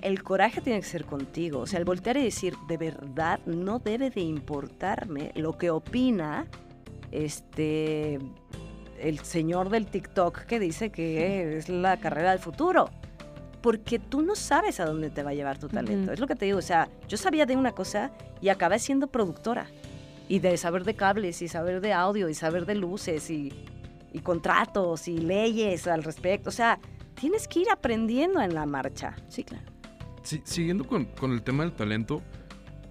El 0.02 0.22
coraje 0.22 0.60
tiene 0.60 0.80
que 0.80 0.86
ser 0.86 1.04
contigo, 1.04 1.60
o 1.60 1.66
sea, 1.66 1.78
el 1.80 1.84
voltear 1.84 2.16
y 2.16 2.22
decir, 2.24 2.54
de 2.68 2.76
verdad, 2.76 3.40
no 3.44 3.80
debe 3.80 4.10
de 4.10 4.20
importarme 4.20 5.32
lo 5.34 5.58
que 5.58 5.70
opina 5.70 6.46
este 7.12 8.18
el 9.00 9.18
señor 9.20 9.70
del 9.70 9.86
TikTok 9.86 10.40
que 10.44 10.60
dice 10.60 10.90
que 10.90 11.56
es 11.56 11.68
la 11.68 11.98
carrera 11.98 12.30
del 12.30 12.38
futuro. 12.38 12.90
Porque 13.62 13.98
tú 13.98 14.22
no 14.22 14.36
sabes 14.36 14.80
a 14.80 14.86
dónde 14.86 15.10
te 15.10 15.22
va 15.22 15.30
a 15.30 15.34
llevar 15.34 15.58
tu 15.58 15.68
talento. 15.68 16.12
Es 16.12 16.20
lo 16.20 16.26
que 16.26 16.34
te 16.34 16.46
digo. 16.46 16.58
O 16.58 16.62
sea, 16.62 16.88
yo 17.08 17.18
sabía 17.18 17.44
de 17.44 17.56
una 17.56 17.72
cosa 17.72 18.10
y 18.40 18.48
acabé 18.48 18.78
siendo 18.78 19.06
productora. 19.06 19.66
Y 20.28 20.38
de 20.38 20.56
saber 20.56 20.84
de 20.84 20.94
cables, 20.94 21.42
y 21.42 21.48
saber 21.48 21.80
de 21.80 21.92
audio, 21.92 22.28
y 22.28 22.34
saber 22.34 22.64
de 22.64 22.76
luces, 22.76 23.28
y, 23.30 23.52
y 24.12 24.20
contratos, 24.20 25.08
y 25.08 25.18
leyes 25.18 25.86
al 25.88 26.04
respecto. 26.04 26.48
O 26.48 26.52
sea, 26.52 26.78
tienes 27.14 27.48
que 27.48 27.60
ir 27.60 27.70
aprendiendo 27.70 28.40
en 28.40 28.54
la 28.54 28.64
marcha. 28.64 29.16
Sí, 29.28 29.44
claro. 29.44 29.64
Sí, 30.22 30.40
siguiendo 30.44 30.86
con, 30.86 31.06
con 31.06 31.32
el 31.32 31.42
tema 31.42 31.64
del 31.64 31.72
talento, 31.72 32.22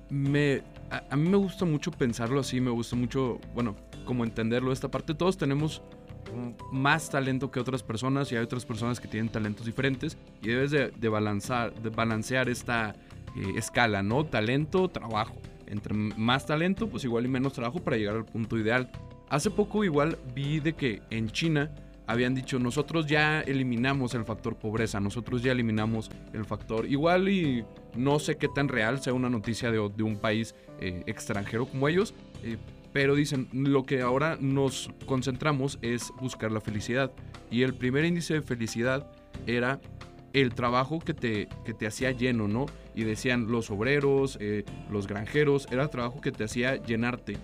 me, 0.10 0.62
a, 0.92 1.04
a 1.10 1.16
mí 1.16 1.30
me 1.30 1.38
gusta 1.38 1.64
mucho 1.66 1.92
pensarlo 1.92 2.42
así, 2.42 2.60
me 2.60 2.72
gusta 2.72 2.96
mucho, 2.96 3.40
bueno, 3.54 3.76
como 4.10 4.24
entenderlo. 4.24 4.72
Esta 4.72 4.90
parte, 4.90 5.14
todos 5.14 5.38
tenemos 5.38 5.84
más 6.72 7.12
talento 7.12 7.52
que 7.52 7.60
otras 7.60 7.84
personas 7.84 8.32
y 8.32 8.36
hay 8.36 8.42
otras 8.42 8.66
personas 8.66 9.00
que 9.00 9.08
tienen 9.08 9.32
talentos 9.32 9.68
diferentes 9.68 10.18
y 10.42 10.48
debes 10.48 10.72
de, 10.72 10.90
de 10.90 11.10
balancear 11.10 12.50
esta 12.50 12.96
eh, 13.36 13.54
escala, 13.56 14.02
¿no? 14.02 14.26
Talento, 14.26 14.88
trabajo. 14.88 15.36
Entre 15.68 15.94
más 15.94 16.48
talento, 16.48 16.90
pues 16.90 17.04
igual 17.04 17.26
y 17.26 17.28
menos 17.28 17.54
trabajo 17.54 17.84
para 17.84 17.98
llegar 17.98 18.16
al 18.16 18.26
punto 18.26 18.58
ideal. 18.58 18.90
Hace 19.30 19.52
poco 19.52 19.84
igual 19.84 20.18
vi 20.34 20.60
de 20.60 20.74
que 20.74 21.04
en 21.12 21.30
China 21.30 21.70
habían 22.08 22.34
dicho, 22.34 22.58
nosotros 22.58 23.06
ya 23.06 23.42
eliminamos 23.42 24.16
el 24.16 24.26
factor 24.26 24.56
pobreza, 24.56 25.00
nosotros 25.00 25.44
ya 25.44 25.52
eliminamos 25.52 26.10
el 26.34 26.46
factor, 26.46 26.88
igual 26.88 27.30
y 27.30 27.64
no 27.96 28.18
sé 28.18 28.38
qué 28.38 28.48
tan 28.48 28.70
real 28.70 29.00
sea 29.04 29.14
una 29.14 29.30
noticia 29.30 29.70
de, 29.70 29.78
de 29.96 30.02
un 30.02 30.18
país 30.18 30.56
eh, 30.80 31.04
extranjero 31.06 31.68
como 31.68 31.88
ellos, 31.88 32.16
eh, 32.44 32.58
pero 32.92 33.16
dicen, 33.16 33.48
lo 33.54 33.84
que 33.84 34.02
ahora 34.02 34.38
nos 34.40 34.90
concentramos 35.06 35.80
es 35.82 36.12
buscar 36.20 36.52
la 36.52 36.62
felicidad. 36.62 37.12
Y 37.52 37.64
el 37.64 37.74
primer 37.74 38.06
índice 38.06 38.36
de 38.36 38.42
felicidad 38.42 39.12
era 39.48 39.80
el 40.34 40.54
trabajo 40.54 41.00
que 41.00 41.14
te, 41.14 41.48
que 41.66 41.74
te 41.74 41.88
hacía 41.88 42.12
lleno, 42.12 42.48
¿no? 42.48 42.66
Y 42.96 43.04
decían 43.04 43.52
los 43.52 43.72
obreros, 43.72 44.38
eh, 44.42 44.66
los 44.92 45.08
granjeros, 45.08 45.68
era 45.72 45.88
trabajo 45.88 46.22
que 46.22 46.32
te 46.32 46.44
hacía 46.44 46.76
llenarte. 46.76 47.38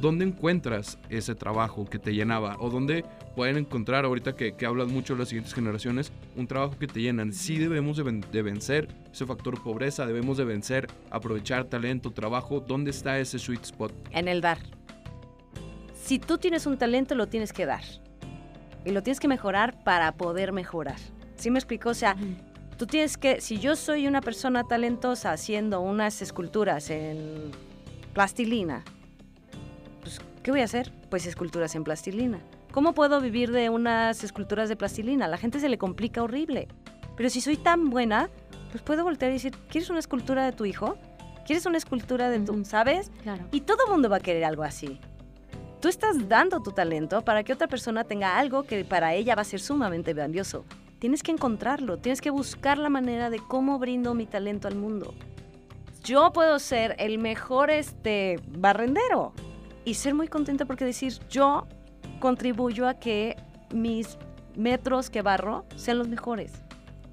¿Dónde 0.00 0.24
encuentras 0.24 0.98
ese 1.10 1.34
trabajo 1.34 1.84
que 1.84 1.98
te 1.98 2.12
llenaba? 2.12 2.56
¿O 2.58 2.70
dónde 2.70 3.04
pueden 3.36 3.56
encontrar, 3.56 4.04
ahorita 4.04 4.34
que, 4.34 4.54
que 4.56 4.66
hablas 4.66 4.88
mucho 4.88 5.12
de 5.14 5.20
las 5.20 5.28
siguientes 5.28 5.54
generaciones, 5.54 6.10
un 6.36 6.46
trabajo 6.48 6.76
que 6.78 6.86
te 6.88 7.00
llenan? 7.00 7.32
Sí 7.32 7.58
debemos 7.58 7.96
de, 7.98 8.02
ven- 8.02 8.24
de 8.32 8.42
vencer 8.42 8.88
ese 9.12 9.26
factor 9.26 9.62
pobreza, 9.62 10.04
debemos 10.04 10.38
de 10.38 10.44
vencer, 10.44 10.88
aprovechar 11.10 11.64
talento, 11.64 12.10
trabajo. 12.10 12.60
¿Dónde 12.60 12.90
está 12.90 13.18
ese 13.20 13.38
sweet 13.38 13.62
spot? 13.62 13.92
En 14.10 14.26
el 14.26 14.40
dar. 14.40 14.58
Si 16.02 16.18
tú 16.18 16.36
tienes 16.38 16.66
un 16.66 16.78
talento, 16.78 17.14
lo 17.14 17.28
tienes 17.28 17.52
que 17.52 17.64
dar. 17.64 17.84
Y 18.84 18.90
lo 18.90 19.02
tienes 19.04 19.20
que 19.20 19.28
mejorar 19.28 19.84
para 19.84 20.12
poder 20.16 20.52
mejorar. 20.52 20.96
¿Sí 21.36 21.50
me 21.52 21.60
explico? 21.60 21.90
O 21.90 21.94
sea, 21.94 22.16
tú 22.76 22.86
tienes 22.86 23.16
que, 23.16 23.40
si 23.40 23.58
yo 23.60 23.76
soy 23.76 24.08
una 24.08 24.20
persona 24.20 24.64
talentosa 24.64 25.30
haciendo 25.30 25.80
unas 25.80 26.20
esculturas 26.22 26.90
en 26.90 27.52
plastilina, 28.14 28.82
¿qué 30.42 30.50
voy 30.50 30.60
a 30.60 30.64
hacer? 30.64 30.92
Pues 31.08 31.26
esculturas 31.26 31.74
en 31.74 31.84
plastilina. 31.84 32.40
¿Cómo 32.72 32.94
puedo 32.94 33.20
vivir 33.20 33.52
de 33.52 33.70
unas 33.70 34.24
esculturas 34.24 34.68
de 34.68 34.76
plastilina? 34.76 35.26
A 35.26 35.28
la 35.28 35.38
gente 35.38 35.60
se 35.60 35.68
le 35.68 35.78
complica 35.78 36.22
horrible. 36.22 36.68
Pero 37.16 37.28
si 37.30 37.40
soy 37.40 37.56
tan 37.56 37.90
buena, 37.90 38.30
pues 38.70 38.82
puedo 38.82 39.04
voltear 39.04 39.30
y 39.30 39.34
decir, 39.34 39.52
¿quieres 39.68 39.90
una 39.90 39.98
escultura 39.98 40.44
de 40.44 40.52
tu 40.52 40.64
hijo? 40.64 40.96
¿Quieres 41.46 41.66
una 41.66 41.78
escultura 41.78 42.30
de 42.30 42.40
tu. 42.40 42.64
¿sabes? 42.64 43.10
Claro. 43.22 43.44
Y 43.52 43.60
todo 43.62 43.78
el 43.86 43.92
mundo 43.92 44.08
va 44.08 44.16
a 44.16 44.20
querer 44.20 44.44
algo 44.44 44.62
así. 44.62 44.98
Tú 45.80 45.88
estás 45.88 46.28
dando 46.28 46.62
tu 46.62 46.72
talento 46.72 47.22
para 47.22 47.42
que 47.42 47.52
otra 47.52 47.66
persona 47.66 48.04
tenga 48.04 48.38
algo 48.38 48.62
que 48.62 48.84
para 48.84 49.14
ella 49.14 49.34
va 49.34 49.42
a 49.42 49.44
ser 49.44 49.60
sumamente 49.60 50.14
valioso. 50.14 50.64
Tienes 51.00 51.22
que 51.22 51.32
encontrarlo, 51.32 51.98
tienes 51.98 52.20
que 52.20 52.30
buscar 52.30 52.78
la 52.78 52.88
manera 52.88 53.28
de 53.28 53.38
cómo 53.38 53.78
brindo 53.80 54.14
mi 54.14 54.26
talento 54.26 54.68
al 54.68 54.76
mundo. 54.76 55.12
Yo 56.04 56.32
puedo 56.32 56.58
ser 56.60 56.94
el 56.98 57.18
mejor 57.18 57.70
este 57.70 58.40
barrendero 58.46 59.34
y 59.84 59.94
ser 59.94 60.14
muy 60.14 60.28
contenta 60.28 60.64
porque 60.64 60.84
decir, 60.84 61.14
yo 61.30 61.66
contribuyo 62.20 62.86
a 62.88 62.94
que 62.94 63.36
mis 63.74 64.16
metros 64.56 65.10
que 65.10 65.22
barro 65.22 65.64
sean 65.76 65.98
los 65.98 66.08
mejores. 66.08 66.52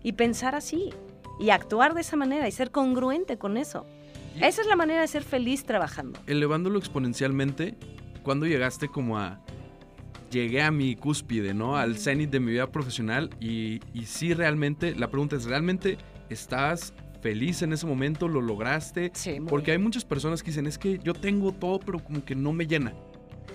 Y 0.03 0.13
pensar 0.13 0.55
así, 0.55 0.89
y 1.39 1.49
actuar 1.49 1.93
de 1.93 2.01
esa 2.01 2.15
manera, 2.15 2.47
y 2.47 2.51
ser 2.51 2.71
congruente 2.71 3.37
con 3.37 3.57
eso. 3.57 3.85
Y- 4.35 4.43
Esa 4.43 4.61
es 4.61 4.67
la 4.67 4.75
manera 4.75 5.01
de 5.01 5.07
ser 5.07 5.23
feliz 5.23 5.63
trabajando. 5.65 6.19
Elevándolo 6.27 6.77
exponencialmente, 6.79 7.75
cuando 8.23 8.45
llegaste 8.45 8.87
como 8.89 9.17
a... 9.17 9.39
Llegué 10.31 10.61
a 10.61 10.69
mi 10.69 10.95
cúspide, 10.95 11.55
¿no? 11.55 11.75
Al 11.75 11.97
cenit 11.97 12.29
de 12.29 12.39
mi 12.39 12.51
vida 12.51 12.67
profesional 12.71 13.31
y, 13.39 13.79
y 13.95 14.05
sí 14.05 14.35
realmente, 14.35 14.93
la 14.93 15.07
pregunta 15.09 15.35
es, 15.35 15.45
¿realmente 15.45 15.97
estás 16.29 16.93
feliz 17.21 17.61
en 17.61 17.73
ese 17.73 17.85
momento? 17.85 18.27
¿Lo 18.27 18.41
lograste? 18.41 19.11
Sí, 19.13 19.39
muy 19.39 19.49
Porque 19.49 19.71
hay 19.71 19.77
muchas 19.77 20.05
personas 20.05 20.41
que 20.43 20.51
dicen, 20.51 20.67
es 20.67 20.77
que 20.77 20.99
yo 20.99 21.13
tengo 21.13 21.51
todo, 21.51 21.79
pero 21.79 21.99
como 22.03 22.23
que 22.23 22.35
no 22.35 22.53
me 22.53 22.65
llena. 22.67 22.93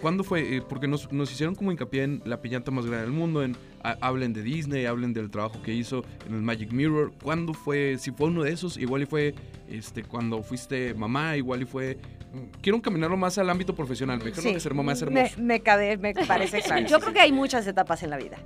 ¿Cuándo 0.03 0.23
fue? 0.23 0.57
Eh, 0.57 0.63
porque 0.69 0.87
nos, 0.87 1.11
nos 1.13 1.33
hicieron 1.33 1.55
como 1.55 1.73
hincapié 1.73 2.03
en 2.03 2.21
la 2.27 2.43
piñata 2.43 2.71
más 2.71 2.85
grande 2.85 3.05
del 3.07 3.13
mundo, 3.15 3.43
en 3.43 3.57
ha- 3.83 3.97
hablen 4.03 4.35
de 4.35 4.43
Disney, 4.43 4.85
hablen 4.85 5.15
del 5.15 5.31
trabajo 5.31 5.63
que 5.63 5.73
hizo 5.73 6.05
en 6.29 6.35
el 6.35 6.43
Magic 6.43 6.73
Mirror. 6.73 7.13
¿Cuándo 7.23 7.55
fue? 7.55 7.97
Si 7.99 8.11
fue 8.11 8.27
uno 8.27 8.43
de 8.43 8.53
esos, 8.53 8.77
igual 8.77 9.03
y 9.03 9.07
fue 9.07 9.35
este, 9.71 10.03
cuando 10.03 10.43
fuiste 10.43 10.93
mamá, 10.95 11.37
igual 11.39 11.63
y 11.63 11.65
fue... 11.65 11.97
mm, 12.35 12.61
Quiero 12.61 12.77
encaminarlo 12.77 13.17
más 13.17 13.39
al 13.39 13.49
ámbito 13.49 13.75
profesional. 13.75 14.19
Me 14.19 14.25
dijeron 14.27 14.45
Sí. 14.45 14.53
que 14.53 14.61
ser 14.61 14.75
mamá 14.75 14.93
es 14.93 15.03
Me, 15.11 15.21
hermoso. 15.21 15.41
me, 15.43 15.61
cabe- 15.61 15.97
me 15.97 16.13
parece 16.13 16.61
claro. 16.63 16.87
Yo 16.87 16.99
creo 17.01 17.13
que 17.15 17.21
hay 17.21 17.33
muchas 17.33 17.67
etapas 17.67 18.03
en 18.03 18.11
la 18.11 18.19
vida. 18.19 18.37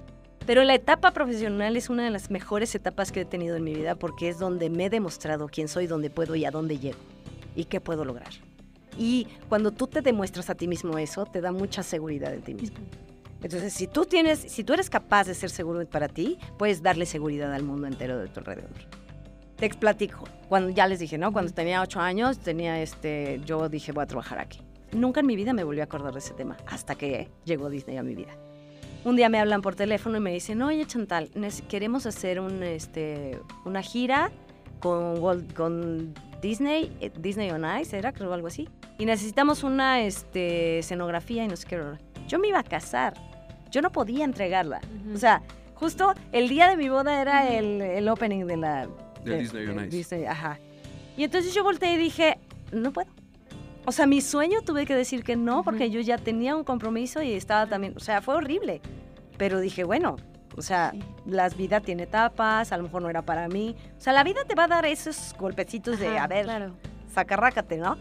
Pero 0.48 0.64
la 0.64 0.74
etapa 0.74 1.10
profesional 1.10 1.76
es 1.76 1.90
una 1.90 2.04
de 2.04 2.10
las 2.10 2.30
mejores 2.30 2.74
etapas 2.74 3.12
que 3.12 3.20
he 3.20 3.24
tenido 3.26 3.56
en 3.56 3.64
mi 3.64 3.74
vida 3.74 3.96
porque 3.96 4.30
es 4.30 4.38
donde 4.38 4.70
me 4.70 4.86
he 4.86 4.88
demostrado 4.88 5.46
quién 5.46 5.68
soy, 5.68 5.86
dónde 5.86 6.08
puedo 6.08 6.34
y 6.36 6.46
a 6.46 6.50
dónde 6.50 6.78
llego 6.78 6.96
y 7.54 7.66
qué 7.66 7.82
puedo 7.82 8.02
lograr. 8.06 8.30
Y 8.96 9.26
cuando 9.50 9.72
tú 9.72 9.88
te 9.88 10.00
demuestras 10.00 10.48
a 10.48 10.54
ti 10.54 10.66
mismo 10.66 10.96
eso, 10.96 11.26
te 11.26 11.42
da 11.42 11.52
mucha 11.52 11.82
seguridad 11.82 12.32
en 12.32 12.40
ti 12.40 12.54
mismo. 12.54 12.78
Entonces, 13.42 13.74
si 13.74 13.88
tú 13.88 14.06
tienes, 14.06 14.38
si 14.38 14.64
tú 14.64 14.72
eres 14.72 14.88
capaz 14.88 15.26
de 15.26 15.34
ser 15.34 15.50
seguro 15.50 15.86
para 15.86 16.08
ti, 16.08 16.38
puedes 16.56 16.82
darle 16.82 17.04
seguridad 17.04 17.52
al 17.52 17.62
mundo 17.62 17.86
entero 17.86 18.16
de 18.16 18.28
tu 18.28 18.40
alrededor. 18.40 18.70
Te 19.56 19.66
explatico. 19.66 20.24
Cuando 20.48 20.70
ya 20.70 20.86
les 20.86 20.98
dije, 20.98 21.18
¿no? 21.18 21.30
Cuando 21.30 21.52
tenía 21.52 21.82
ocho 21.82 22.00
años, 22.00 22.38
tenía 22.38 22.80
este, 22.80 23.42
yo 23.44 23.68
dije 23.68 23.92
voy 23.92 24.04
a 24.04 24.06
trabajar 24.06 24.38
aquí. 24.38 24.62
Nunca 24.92 25.20
en 25.20 25.26
mi 25.26 25.36
vida 25.36 25.52
me 25.52 25.62
volví 25.62 25.80
a 25.80 25.84
acordar 25.84 26.14
de 26.14 26.20
ese 26.20 26.32
tema 26.32 26.56
hasta 26.66 26.94
que 26.94 27.28
llegó 27.44 27.68
Disney 27.68 27.98
a 27.98 28.02
mi 28.02 28.14
vida. 28.14 28.34
Un 29.04 29.16
día 29.16 29.28
me 29.28 29.38
hablan 29.38 29.62
por 29.62 29.74
teléfono 29.74 30.16
y 30.18 30.20
me 30.20 30.32
dicen, 30.32 30.60
oye 30.62 30.84
Chantal, 30.86 31.30
queremos 31.68 32.04
hacer 32.06 32.40
un, 32.40 32.62
este, 32.62 33.38
una 33.64 33.80
gira 33.82 34.30
con, 34.80 35.18
Walt- 35.22 35.52
con 35.54 36.14
Disney, 36.42 36.92
eh, 37.00 37.10
Disney 37.18 37.50
on 37.50 37.64
Ice, 37.80 37.96
era 37.96 38.12
creo 38.12 38.32
algo 38.32 38.48
así. 38.48 38.68
Y 38.98 39.06
necesitamos 39.06 39.62
una 39.62 40.02
este, 40.02 40.80
escenografía 40.80 41.44
y 41.44 41.48
no 41.48 41.56
sé 41.56 41.66
qué. 41.66 41.80
Yo 42.26 42.38
me 42.38 42.48
iba 42.48 42.58
a 42.58 42.64
casar, 42.64 43.14
yo 43.70 43.80
no 43.82 43.90
podía 43.90 44.24
entregarla. 44.24 44.80
O 45.14 45.16
sea, 45.16 45.42
justo 45.74 46.12
el 46.32 46.48
día 46.48 46.68
de 46.68 46.76
mi 46.76 46.88
boda 46.88 47.22
era 47.22 47.48
el, 47.48 47.80
el 47.80 48.08
opening 48.08 48.44
de 48.46 48.56
la... 48.56 48.88
De 49.24 49.38
Disney 49.38 49.66
on 49.68 49.76
Ice. 49.86 49.96
Disney, 49.96 50.24
ajá. 50.26 50.58
Y 51.16 51.24
entonces 51.24 51.54
yo 51.54 51.62
volteé 51.64 51.94
y 51.94 51.96
dije, 51.96 52.38
no 52.72 52.92
puedo. 52.92 53.08
O 53.88 53.92
sea, 53.92 54.06
mi 54.06 54.20
sueño 54.20 54.60
tuve 54.60 54.84
que 54.84 54.94
decir 54.94 55.24
que 55.24 55.34
no 55.34 55.62
porque 55.64 55.88
yo 55.88 56.02
ya 56.02 56.18
tenía 56.18 56.54
un 56.54 56.62
compromiso 56.62 57.22
y 57.22 57.32
estaba 57.32 57.66
también, 57.66 57.94
o 57.96 58.00
sea, 58.00 58.20
fue 58.20 58.34
horrible. 58.34 58.82
Pero 59.38 59.60
dije, 59.60 59.82
bueno, 59.82 60.16
o 60.58 60.60
sea, 60.60 60.92
la 61.24 61.48
vida 61.48 61.80
tiene 61.80 62.02
etapas, 62.02 62.70
a 62.70 62.76
lo 62.76 62.82
mejor 62.82 63.00
no 63.00 63.08
era 63.08 63.22
para 63.22 63.48
mí. 63.48 63.74
O 63.96 64.00
sea, 64.00 64.12
la 64.12 64.24
vida 64.24 64.44
te 64.46 64.54
va 64.54 64.64
a 64.64 64.68
dar 64.68 64.84
esos 64.84 65.34
golpecitos 65.38 65.98
de, 65.98 66.18
a 66.18 66.26
ver, 66.26 66.44
Claro. 66.44 66.74
sacarrácate, 67.10 67.78
¿no? 67.78 67.96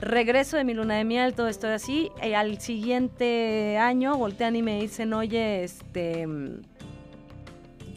Regreso 0.00 0.56
de 0.56 0.64
mi 0.64 0.72
luna 0.72 0.94
de 0.94 1.04
miel, 1.04 1.34
todo 1.34 1.48
esto 1.48 1.68
así. 1.68 2.10
Y 2.26 2.32
al 2.32 2.58
siguiente 2.58 3.76
año 3.76 4.16
voltean 4.16 4.56
y 4.56 4.62
me 4.62 4.80
dicen, 4.80 5.12
oye, 5.12 5.64
este. 5.64 6.26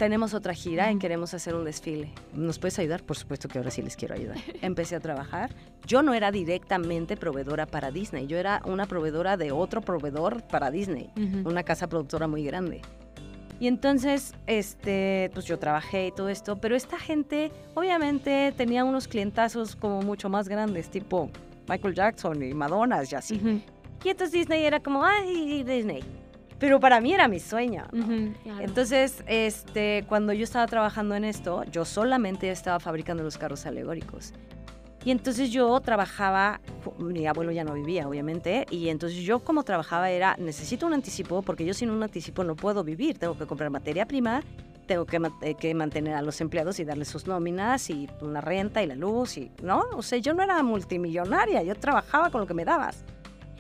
Tenemos 0.04 0.34
otra 0.34 0.54
gira 0.54 0.92
y 0.92 0.98
queremos 0.98 1.34
hacer 1.34 1.56
un 1.56 1.64
desfile. 1.64 2.12
¿Nos 2.34 2.60
puedes 2.60 2.78
ayudar? 2.78 3.04
Por 3.04 3.16
supuesto 3.16 3.48
que 3.48 3.58
ahora 3.58 3.72
sí 3.72 3.82
les 3.82 3.96
quiero 3.96 4.16
ayudar. 4.16 4.36
Empecé 4.62 4.98
a 4.98 5.00
trabajar. 5.00 5.56
Yo 5.88 6.04
no 6.04 6.14
era 6.14 6.30
directamente 6.30 7.16
proveedora 7.16 7.66
para 7.68 7.90
Disney. 7.90 8.28
Yo 8.28 8.38
era 8.38 8.62
una 8.66 8.86
proveedora 8.86 9.38
de 9.38 9.54
otro 9.54 9.80
proveedor 9.80 10.44
para 10.44 10.72
Disney. 10.72 11.10
Ujú. 11.16 11.48
Una 11.48 11.64
casa 11.64 11.88
productora 11.88 12.28
muy 12.28 12.44
grande. 12.44 12.82
Y 13.62 13.68
entonces, 13.68 14.34
este, 14.46 15.32
pues 15.34 15.46
yo 15.46 15.58
trabajé 15.58 16.08
y 16.08 16.12
todo 16.12 16.28
esto, 16.28 16.58
pero 16.58 16.76
esta 16.76 17.00
gente 17.00 17.54
obviamente 17.74 18.54
tenía 18.58 18.84
unos 18.84 19.08
clientazos 19.08 19.78
como 19.78 20.02
mucho 20.02 20.28
más 20.28 20.50
grandes, 20.50 20.90
tipo 20.90 21.30
Michael 21.70 21.96
Jackson 21.96 22.44
y 22.44 22.54
Madonna 22.54 23.02
y 23.10 23.16
así. 23.16 23.36
Ujú. 23.36 23.62
Y 24.04 24.10
entonces 24.10 24.34
Disney 24.34 24.66
era 24.66 24.82
como, 24.82 25.06
ay, 25.06 25.64
Disney. 25.64 26.04
Pero 26.60 26.80
para 26.80 27.02
mí 27.02 27.14
era 27.14 27.28
mi 27.28 27.40
sueño. 27.40 27.86
¿no? 27.92 28.04
Ujú, 28.04 28.34
claro. 28.44 28.62
Entonces, 28.62 29.24
este, 29.28 30.06
cuando 30.08 30.34
yo 30.34 30.44
estaba 30.44 30.66
trabajando 30.68 31.16
en 31.16 31.26
esto, 31.26 31.64
yo 31.66 31.86
solamente 31.86 32.50
estaba 32.50 32.80
fabricando 32.80 33.24
los 33.24 33.38
carros 33.38 33.66
alegóricos. 33.66 34.34
Y 35.06 35.12
entonces 35.12 35.52
yo 35.52 35.78
trabajaba, 35.82 36.62
mi 36.98 37.28
abuelo 37.28 37.52
ya 37.52 37.66
no 37.66 37.74
vivía, 37.74 38.08
obviamente, 38.08 38.66
y 38.70 38.88
entonces 38.88 39.20
yo 39.20 39.40
como 39.40 39.64
trabajaba 39.64 40.10
era, 40.10 40.38
necesito 40.38 40.88
un 40.88 40.94
anticipo, 40.94 41.42
porque 41.42 41.66
yo 41.66 41.74
sin 41.74 41.90
un 41.90 42.02
anticipo 42.04 42.46
no 42.46 42.56
puedo 42.56 42.86
vivir, 42.86 43.18
tengo 43.18 43.38
que 43.38 43.46
comprar 43.46 43.70
materia 43.70 44.06
prima, 44.06 44.42
tengo 44.86 45.06
que, 45.06 45.20
eh, 45.42 45.56
que 45.56 45.74
mantener 45.74 46.16
a 46.16 46.22
los 46.22 46.40
empleados 46.40 46.80
y 46.80 46.86
darles 46.86 47.10
sus 47.10 47.28
nóminas 47.28 47.90
y 47.90 48.08
una 48.22 48.40
renta 48.40 48.82
y 48.82 48.88
la 48.88 48.96
luz, 48.96 49.38
y, 49.38 49.52
¿no? 49.62 49.84
O 49.94 50.02
sea, 50.02 50.20
yo 50.20 50.34
no 50.34 50.42
era 50.42 50.64
multimillonaria, 50.64 51.64
yo 51.64 51.76
trabajaba 51.76 52.30
con 52.30 52.40
lo 52.40 52.48
que 52.48 52.54
me 52.54 52.64
dabas. 52.64 53.04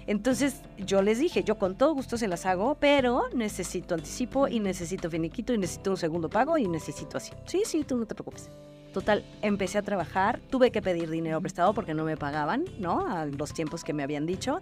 Entonces 0.08 0.62
yo 0.78 1.02
les 1.02 1.20
dije, 1.20 1.44
yo 1.44 1.58
con 1.58 1.76
todo 1.76 1.94
gusto 1.94 2.18
se 2.18 2.28
las 2.28 2.46
hago, 2.46 2.76
pero 2.76 3.24
necesito 3.34 3.96
anticipo 3.96 4.48
y 4.48 4.60
necesito 4.60 5.10
finiquito 5.10 5.54
y 5.54 5.58
necesito 5.58 5.92
un 5.92 5.98
segundo 5.98 6.30
pago 6.30 6.58
y 6.58 6.68
necesito 6.68 7.18
así. 7.18 7.32
Sí, 7.46 7.64
sí, 7.66 7.84
tú 7.84 7.98
no 7.98 8.06
te 8.06 8.16
preocupes. 8.16 8.50
Total, 8.94 9.26
empecé 9.42 9.80
a 9.80 9.82
trabajar, 9.82 10.40
tuve 10.50 10.72
que 10.72 10.82
pedir 10.82 11.10
dinero 11.10 11.42
prestado 11.42 11.74
porque 11.74 11.94
no 11.94 12.04
me 12.04 12.16
pagaban, 12.16 12.66
¿no? 12.80 13.08
A 13.08 13.26
los 13.26 13.54
tiempos 13.54 13.84
que 13.84 13.94
me 13.94 14.04
habían 14.04 14.26
dicho. 14.26 14.62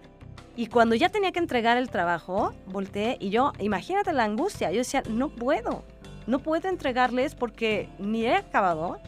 Y 0.56 0.68
cuando 0.68 0.96
ya 0.96 1.10
tenía 1.10 1.32
que 1.32 1.40
entregar 1.40 1.78
el 1.78 1.90
trabajo, 1.90 2.54
volteé 2.66 3.18
y 3.20 3.30
yo, 3.30 3.52
imagínate 3.60 4.14
la 4.14 4.24
angustia, 4.24 4.72
yo 4.72 4.80
decía, 4.80 5.04
no 5.10 5.30
puedo, 5.30 5.84
no 6.28 6.40
puedo 6.40 6.70
entregarles 6.70 7.36
porque 7.36 7.90
ni 8.00 8.26
he 8.26 8.36
acabado, 8.36 9.00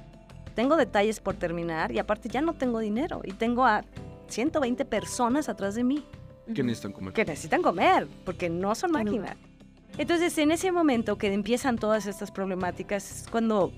tengo 0.56 0.76
detalles 0.76 1.20
por 1.20 1.36
terminar 1.36 1.92
y 1.92 2.00
aparte 2.00 2.30
ya 2.30 2.42
no 2.42 2.54
tengo 2.54 2.80
dinero 2.80 3.22
y 3.24 3.34
tengo 3.34 3.66
a 3.66 3.84
120 4.28 4.84
personas 4.86 5.48
atrás 5.48 5.76
de 5.76 5.84
mí 5.84 6.06
¿Qué 6.54 6.64
necesitan 6.64 6.92
comer? 6.92 7.14
que 7.14 7.26
necesitan 7.26 7.62
comer, 7.62 8.08
porque 8.26 8.50
no 8.50 8.76
son 8.76 8.92
máquinas. 8.92 9.38
Entonces, 9.98 10.38
en 10.38 10.52
ese 10.52 10.72
momento 10.72 11.18
que 11.18 11.32
empiezan 11.32 11.78
todas 11.78 12.06
estas 12.06 12.32
problemáticas, 12.32 13.22
es 13.22 13.30
cuando, 13.30 13.72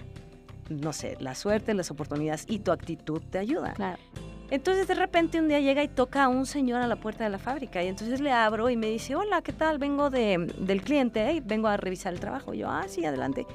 no 0.69 0.93
sé, 0.93 1.17
la 1.19 1.35
suerte, 1.35 1.73
las 1.73 1.91
oportunidades 1.91 2.45
y 2.47 2.59
tu 2.59 2.71
actitud 2.71 3.21
te 3.29 3.37
ayudan. 3.37 3.75
Claro. 3.75 4.01
Entonces, 4.49 4.87
de 4.87 4.93
repente, 4.93 5.39
un 5.39 5.47
día 5.47 5.59
llega 5.59 5.83
y 5.83 5.87
toca 5.87 6.23
a 6.23 6.27
un 6.27 6.45
señor 6.45 6.81
a 6.81 6.87
la 6.87 6.95
puerta 6.95 7.23
de 7.23 7.31
la 7.31 7.39
fábrica. 7.39 7.83
Y 7.83 7.87
entonces 7.87 8.21
le 8.21 8.31
abro 8.31 8.69
y 8.69 8.77
me 8.77 8.87
dice, 8.87 9.15
hola, 9.15 9.41
¿qué 9.41 9.51
tal? 9.51 9.79
Vengo 9.79 10.09
de, 10.09 10.53
del 10.59 10.81
cliente, 10.81 11.31
¿eh? 11.31 11.41
vengo 11.43 11.67
a 11.67 11.77
revisar 11.77 12.13
el 12.13 12.19
trabajo. 12.19 12.53
Y 12.53 12.59
yo, 12.59 12.69
ah, 12.69 12.85
sí, 12.87 13.03
adelante. 13.05 13.45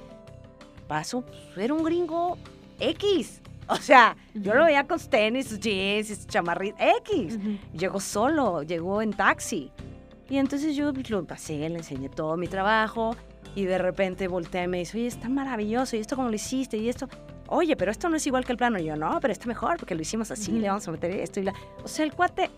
Paso, 0.88 1.23
pues, 1.23 1.59
era 1.59 1.73
un 1.73 1.85
gringo 1.85 2.37
X. 2.81 3.40
O 3.70 3.76
sea, 3.76 4.16
yo 4.35 4.54
lo 4.54 4.64
veía 4.64 4.87
con 4.87 4.98
sus 4.98 5.09
tenis, 5.09 5.48
sus 5.48 5.61
jeans 5.61 6.09
sus 6.09 6.26
chamarritas 6.26 6.80
X. 7.06 7.37
Ujú. 7.37 7.59
Llegó 7.72 8.00
solo, 8.00 8.62
llegó 8.62 9.00
en 9.02 9.12
taxi. 9.12 9.70
Y 10.28 10.38
entonces 10.38 10.76
yo 10.76 10.92
pues, 10.92 11.11
lo 11.11 11.24
pasé, 11.24 11.68
le 11.68 11.78
enseñé 11.78 12.09
todo 12.09 12.37
mi 12.37 12.46
trabajo 12.46 13.16
y 13.54 13.64
de 13.64 13.78
repente 13.78 14.28
volteé 14.28 14.64
y 14.64 14.68
me 14.68 14.78
dice, 14.78 14.96
oye, 14.96 15.06
está 15.09 15.28
maravilloso, 15.28 15.96
¿y 15.96 16.00
esto 16.00 16.14
cómo 16.14 16.28
lo 16.28 16.35
hiciste? 16.35 16.76
Y 16.76 16.88
esto, 16.88 17.09
oye, 17.48 17.76
pero 17.76 17.90
esto 17.90 18.09
no 18.09 18.16
es 18.16 18.26
igual 18.26 18.44
que 18.44 18.52
el 18.52 18.59
plano. 18.59 18.78
Y 18.78 18.85
yo, 18.85 18.96
no, 18.96 19.18
pero 19.20 19.33
está 19.33 19.46
mejor 19.46 19.76
porque 19.76 19.94
lo 19.94 20.02
hicimos 20.02 20.30
así, 20.30 20.52
Ujú. 20.52 20.61
le 20.61 20.68
vamos 20.68 20.87
a 20.87 20.92
meter 20.92 21.11
esto 21.12 21.40
y 21.40 21.44
la... 21.44 21.54
O 21.83 21.88
sea, 21.88 22.04
el 22.04 22.12
cuate, 22.12 22.48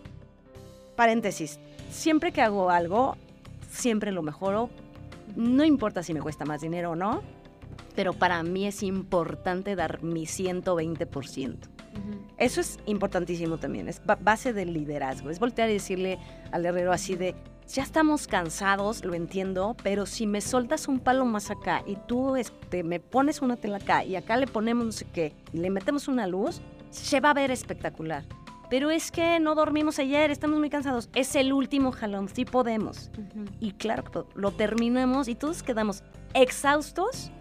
paréntesis, 0.95 1.59
siempre 1.89 2.31
que 2.31 2.41
hago 2.41 2.69
algo, 2.69 3.17
siempre 3.71 4.11
lo 4.11 4.21
mejoro. 4.21 4.69
No 5.35 5.63
importa 5.63 6.03
si 6.03 6.13
me 6.13 6.21
cuesta 6.21 6.45
más 6.45 6.61
dinero 6.61 6.91
o 6.91 6.95
no, 6.95 7.23
pero 7.95 8.13
para 8.13 8.41
mí 8.43 8.65
es 8.67 8.83
importante 8.83 9.75
dar 9.75 10.01
mi 10.03 10.25
120%. 10.25 11.55
Ujú. 11.93 12.23
Eso 12.37 12.61
es 12.61 12.79
importantísimo 12.85 13.57
también, 13.57 13.87
es 13.87 14.01
ba- 14.05 14.17
base 14.19 14.53
del 14.53 14.73
liderazgo, 14.73 15.29
es 15.29 15.39
voltear 15.39 15.69
y 15.69 15.73
decirle 15.73 16.17
al 16.51 16.65
herrero 16.65 16.91
así 16.91 17.15
de, 17.15 17.35
ya 17.67 17.83
estamos 17.83 18.27
cansados, 18.27 19.05
lo 19.05 19.13
entiendo, 19.13 19.75
pero 19.83 20.05
si 20.05 20.27
me 20.27 20.41
soltas 20.41 20.87
un 20.87 20.99
palo 20.99 21.25
más 21.25 21.51
acá 21.51 21.83
y 21.85 21.95
tú 22.07 22.35
este, 22.35 22.83
me 22.83 22.99
pones 22.99 23.41
una 23.41 23.55
tela 23.55 23.77
acá 23.77 24.03
y 24.03 24.15
acá 24.15 24.37
le 24.37 24.47
ponemos 24.47 24.85
no 24.85 24.91
sé 24.91 25.05
qué, 25.13 25.33
y 25.53 25.57
le 25.59 25.69
metemos 25.69 26.07
una 26.07 26.27
luz, 26.27 26.61
se 26.89 27.19
va 27.19 27.29
a 27.29 27.33
ver 27.33 27.51
espectacular. 27.51 28.25
Pero 28.69 28.89
es 28.89 29.11
que 29.11 29.39
no 29.39 29.53
dormimos 29.53 29.99
ayer, 29.99 30.31
estamos 30.31 30.57
muy 30.57 30.69
cansados. 30.71 31.07
Es 31.13 31.35
el 31.35 31.53
último 31.53 31.91
jalón, 31.91 32.27
sí 32.27 32.43
podemos. 32.43 33.11
Ujú. 33.13 33.45
Y 33.59 33.73
claro 33.73 34.03
lo 34.33 34.49
terminamos 34.51 35.27
y 35.27 35.35
todos 35.35 35.61
quedamos 35.61 36.01
exhaustos, 36.33 37.31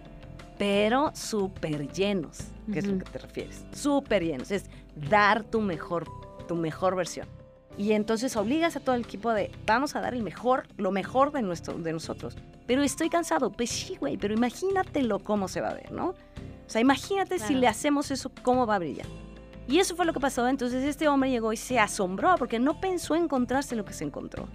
pero 0.62 1.11
súper 1.12 1.92
llenos, 1.92 2.38
que 2.72 2.79
es 2.79 2.87
lo 2.87 2.96
que 2.96 3.05
te 3.11 3.18
refieres. 3.18 3.64
Súper 3.72 4.22
llenos. 4.22 4.53
Es 4.53 4.66
dar 4.94 5.42
tu 5.42 5.61
mejor, 5.61 6.07
tu 6.46 6.55
mejor 6.55 6.94
versión. 6.94 7.27
Y 7.77 7.90
entonces 7.90 8.37
obligas 8.37 8.77
a 8.77 8.81
todo 8.81 8.94
el 8.94 9.03
equipo 9.03 9.33
de, 9.33 9.51
vamos 9.66 9.96
a 9.96 10.01
dar 10.01 10.14
el 10.14 10.22
mejor, 10.22 10.68
lo 10.77 10.92
mejor 10.92 11.33
de, 11.33 11.42
nuestro, 11.42 11.77
de 11.79 11.92
nosotros. 11.92 12.37
Pero 12.64 12.85
estoy 12.85 13.11
cansado. 13.11 13.51
Pues 13.51 13.70
sí, 13.70 13.96
güey, 13.96 14.16
pero 14.16 14.35
imagínatelo 14.35 15.18
cómo 15.18 15.48
se 15.48 15.61
va 15.61 15.70
a 15.70 15.75
ver, 15.75 15.90
¿no? 15.90 16.11
O 16.11 16.68
sea, 16.68 16.81
imagínate 16.81 17.40
si 17.40 17.57
le 17.57 17.66
hacemos 17.66 18.12
eso, 18.12 18.31
cómo 18.44 18.64
va 18.64 18.77
a 18.77 18.79
brillar. 18.79 19.07
Y 19.66 19.81
eso 19.81 19.96
fue 19.96 20.07
lo 20.07 20.12
que 20.12 20.20
pasó. 20.20 20.46
Entonces 20.46 20.85
este 20.85 21.09
hombre 21.09 21.31
llegó 21.31 21.53
y 21.53 21.57
se 21.57 21.81
asombró 21.81 22.37
porque 22.38 22.61
no 22.61 22.81
pensó 22.81 23.16
encontrarse 23.16 23.75
lo 23.75 23.85
que 23.85 23.94
se 23.94 24.05
encontró. 24.05 24.46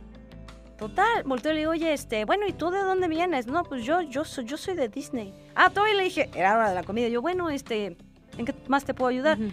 Total, 0.78 1.24
volteó 1.26 1.52
y 1.52 1.56
le 1.56 1.60
digo, 1.62 1.72
oye, 1.72 1.92
este, 1.92 2.24
bueno, 2.26 2.46
¿y 2.48 2.54
tú 2.54 2.70
de 2.70 2.80
dónde 2.80 3.08
vienes? 3.08 3.48
No, 3.48 3.64
pues 3.64 3.84
yo, 3.84 4.02
yo, 4.02 4.24
soy, 4.24 4.46
yo 4.46 4.58
soy 4.58 4.76
de 4.76 4.90
Disney. 4.90 5.34
Ah, 5.56 5.70
todavía 5.72 5.96
le 5.96 6.04
dije, 6.04 6.30
era 6.36 6.56
hora 6.56 6.70
de 6.70 6.76
la 6.76 6.84
comida. 6.84 7.08
Yo, 7.08 7.22
bueno, 7.22 7.50
este, 7.50 7.98
¿en 8.38 8.46
qué 8.46 8.54
más 8.68 8.86
te 8.86 8.94
puedo 8.94 9.10
ayudar? 9.10 9.40
Ujú. 9.40 9.52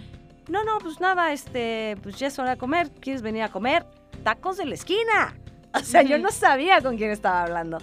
No, 0.50 0.62
no, 0.64 0.76
pues 0.78 1.00
nada, 1.00 1.32
este, 1.32 1.96
pues 2.02 2.16
ya 2.18 2.26
es 2.26 2.38
hora 2.38 2.50
de 2.50 2.56
comer. 2.58 2.90
¿Quieres 3.00 3.22
venir 3.22 3.42
a 3.42 3.48
comer? 3.50 3.86
Tacos 4.22 4.58
de 4.58 4.66
la 4.66 4.74
esquina. 4.74 5.34
O 5.76 5.80
sea, 5.80 6.02
yo 6.02 6.14
Ujú. 6.14 6.22
no 6.26 6.30
sabía 6.30 6.80
con 6.80 6.96
quién 6.96 7.10
estaba 7.10 7.42
hablando. 7.42 7.78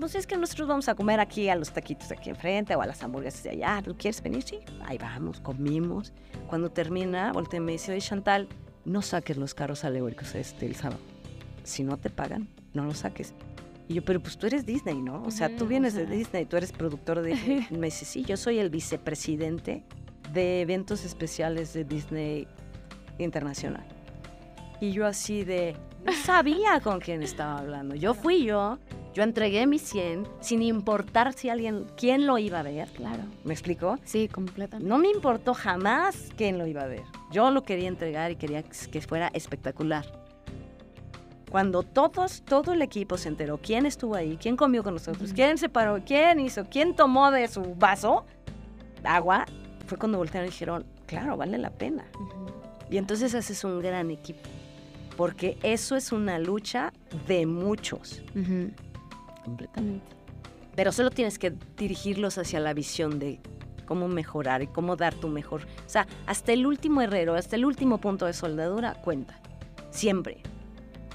Pues 0.00 0.14
es 0.14 0.26
que 0.26 0.38
nosotros 0.38 0.66
vamos 0.66 0.88
a 0.88 0.94
comer 0.94 1.20
aquí 1.20 1.50
a 1.50 1.56
los 1.56 1.70
taquitos 1.70 2.08
de 2.08 2.14
aquí 2.14 2.30
enfrente 2.30 2.74
o 2.74 2.80
a 2.80 2.86
las 2.86 3.02
hamburguesas 3.02 3.42
de 3.42 3.50
allá. 3.50 3.82
¿Tú 3.84 3.94
quieres 3.98 4.22
venir? 4.22 4.42
Sí. 4.44 4.60
Ahí 4.86 4.96
vamos, 4.96 5.38
comimos. 5.40 6.14
Cuando 6.46 6.70
termina, 6.70 7.30
volteé 7.34 7.58
y 7.58 7.60
me 7.60 7.72
dice, 7.72 7.92
oye, 7.92 8.00
Chantal, 8.00 8.48
no 8.86 9.02
saques 9.02 9.36
los 9.36 9.52
carros 9.52 9.84
alegóricos 9.84 10.34
este 10.34 10.64
el 10.64 10.74
sábado. 10.74 11.00
Si 11.68 11.84
no 11.84 11.98
te 11.98 12.10
pagan, 12.10 12.48
no 12.72 12.84
los 12.84 12.98
saques. 12.98 13.34
Y 13.88 13.94
yo, 13.94 14.04
pero 14.04 14.20
pues 14.20 14.36
tú 14.36 14.46
eres 14.46 14.66
Disney, 14.66 15.00
¿no? 15.00 15.22
O 15.22 15.30
sea, 15.30 15.54
tú 15.54 15.66
vienes 15.66 15.94
de. 15.94 16.06
Disney, 16.06 16.44
tú 16.44 16.56
eres 16.56 16.72
productor 16.72 17.22
de 17.22 17.34
Disney. 17.34 17.66
Y 17.70 17.76
me 17.76 17.86
dice, 17.88 18.04
sí, 18.04 18.24
yo 18.24 18.36
soy 18.36 18.58
el 18.58 18.70
vicepresidente 18.70 19.82
de 20.32 20.60
eventos 20.60 21.04
especiales 21.04 21.72
de 21.72 21.84
Disney 21.84 22.46
Internacional. 23.18 23.84
Y 24.80 24.92
yo 24.92 25.06
así 25.06 25.44
de, 25.44 25.74
no 26.04 26.12
sabía 26.12 26.80
con 26.80 27.00
quién 27.00 27.22
estaba 27.22 27.58
hablando. 27.58 27.94
Yo 27.94 28.14
fui 28.14 28.44
yo, 28.44 28.78
yo 29.14 29.22
entregué 29.22 29.66
mi 29.66 29.78
100 29.78 30.28
sin 30.40 30.62
importar 30.62 31.32
si 31.32 31.48
alguien, 31.48 31.86
quién 31.96 32.26
lo 32.26 32.38
iba 32.38 32.60
a 32.60 32.62
ver. 32.62 32.88
Claro. 32.90 33.24
¿Me 33.44 33.54
explico? 33.54 33.98
Sí, 34.04 34.28
completamente. 34.28 34.88
No 34.88 34.98
me 34.98 35.08
importó 35.08 35.54
jamás 35.54 36.28
quién 36.36 36.58
lo 36.58 36.66
iba 36.66 36.82
a 36.82 36.86
ver. 36.86 37.02
Yo 37.32 37.50
lo 37.50 37.62
quería 37.62 37.88
entregar 37.88 38.30
y 38.30 38.36
quería 38.36 38.62
que 38.62 39.00
fuera 39.00 39.28
espectacular. 39.34 40.04
Cuando 41.50 41.82
todos, 41.82 42.42
todo 42.42 42.72
el 42.72 42.82
equipo 42.82 43.16
se 43.16 43.28
enteró 43.28 43.58
quién 43.58 43.86
estuvo 43.86 44.14
ahí, 44.14 44.36
quién 44.40 44.56
comió 44.56 44.82
con 44.82 44.94
nosotros, 44.94 45.32
quién 45.32 45.56
se 45.56 45.68
paró, 45.68 46.02
quién 46.04 46.40
hizo, 46.40 46.64
quién 46.66 46.94
tomó 46.94 47.30
de 47.30 47.48
su 47.48 47.74
vaso 47.74 48.26
agua, 49.04 49.46
fue 49.86 49.96
cuando 49.98 50.18
voltearon 50.18 50.48
y 50.48 50.50
dijeron, 50.50 50.84
claro, 51.06 51.36
vale 51.36 51.56
la 51.58 51.70
pena. 51.70 52.04
Y 52.90 52.98
entonces 52.98 53.34
haces 53.34 53.64
un 53.64 53.80
gran 53.80 54.10
equipo. 54.10 54.40
Porque 55.16 55.58
eso 55.62 55.96
es 55.96 56.12
una 56.12 56.38
lucha 56.38 56.92
de 57.26 57.46
muchos. 57.46 58.22
Completamente. 59.44 60.06
Pero 60.76 60.92
solo 60.92 61.10
tienes 61.10 61.38
que 61.38 61.54
dirigirlos 61.76 62.38
hacia 62.38 62.60
la 62.60 62.72
visión 62.72 63.18
de 63.18 63.40
cómo 63.84 64.06
mejorar 64.06 64.62
y 64.62 64.68
cómo 64.68 64.94
dar 64.94 65.14
tu 65.14 65.28
mejor. 65.28 65.62
O 65.62 65.88
sea, 65.88 66.06
hasta 66.26 66.52
el 66.52 66.66
último 66.66 67.00
herrero, 67.00 67.34
hasta 67.34 67.56
el 67.56 67.64
último 67.64 67.98
punto 67.98 68.26
de 68.26 68.32
soldadura 68.32 68.94
cuenta. 68.94 69.40
siempre, 69.90 70.42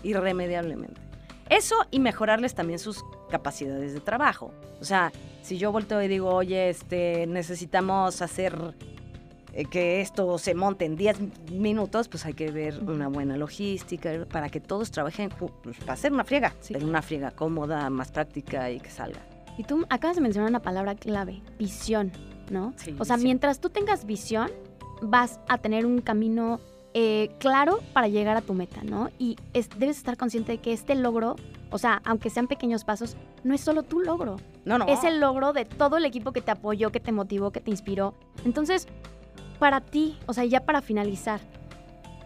irremediablemente. 0.04 1.02
Eso 1.50 1.76
y 1.92 2.00
mejorarles 2.00 2.56
también 2.56 2.80
sus 2.80 3.04
capacidades 3.30 3.94
de 3.94 4.00
trabajo. 4.00 4.54
O 4.80 4.86
sea, 4.86 5.12
si 5.42 5.58
yo 5.58 5.72
volteo 5.72 6.02
y 6.02 6.08
digo, 6.08 6.30
oye, 6.30 6.70
este, 6.70 7.28
necesitamos 7.28 8.22
hacer 8.22 8.74
eh, 9.54 9.66
que 9.66 10.02
esto 10.02 10.38
se 10.38 10.56
monte 10.56 10.86
en 10.86 10.96
10 10.96 11.52
minutos, 11.52 12.08
pues 12.08 12.26
hay 12.26 12.34
que 12.34 12.50
ver 12.50 12.80
una 12.80 13.08
buena 13.08 13.38
logística 13.38 14.26
para 14.32 14.50
que 14.50 14.60
todos 14.60 14.90
trabajen 14.90 15.30
pues, 15.30 15.78
para 15.80 15.94
hacer 15.94 16.12
una 16.12 16.24
friega, 16.24 16.54
pero 16.68 16.88
una 16.88 17.02
friega 17.02 17.32
cómoda, 17.32 17.90
más 17.90 18.12
práctica 18.12 18.72
y 18.72 18.80
que 18.80 18.90
salga. 18.90 19.20
Y 19.58 19.64
tú 19.64 19.86
acabas 19.90 20.16
de 20.16 20.24
mencionar 20.24 20.50
una 20.50 20.62
palabra 20.62 20.96
clave, 20.96 21.42
visión, 21.60 22.12
¿no? 22.50 22.74
Sí, 22.78 22.96
o 22.98 23.06
sea, 23.06 23.18
mientras 23.18 23.60
tú 23.60 23.70
tengas 23.70 24.06
visión, 24.06 24.50
vas 25.04 25.40
a 25.48 25.60
tener 25.60 25.86
un 25.86 26.02
camino 26.02 26.60
eh, 26.94 27.32
claro 27.40 27.80
para 27.94 28.08
llegar 28.08 28.38
a 28.38 28.42
tu 28.42 28.54
meta, 28.54 28.84
¿no? 28.84 29.10
Y 29.18 29.36
es- 29.54 29.70
debes 29.78 29.98
estar 29.98 30.16
consciente 30.18 30.52
de 30.54 30.58
que 30.60 30.74
este 30.74 30.96
logro, 30.96 31.36
o 31.72 31.78
sea, 31.78 32.02
aunque 32.06 32.30
sean 32.30 32.48
pequeños 32.48 32.84
pasos, 32.84 33.18
no 33.44 33.54
es 33.56 33.62
solo 33.62 33.84
tu 33.84 34.00
logro, 34.00 34.38
No, 34.66 34.78
no. 34.78 34.86
es 34.88 35.04
el 35.04 35.20
logro 35.20 35.54
de 35.54 35.66
todo 35.66 35.98
el 35.98 36.06
equipo 36.06 36.32
que 36.32 36.42
te 36.42 36.52
apoyó, 36.52 36.92
que 36.92 37.00
te 37.00 37.12
motivó, 37.12 37.52
que 37.52 37.60
te 37.62 37.72
inspiró. 37.72 38.14
Entonces, 38.46 38.88
para 39.60 39.82
ti, 39.82 40.18
o 40.28 40.34
sea, 40.34 40.46
ya 40.46 40.62
para 40.66 40.82
finalizar, 40.82 41.40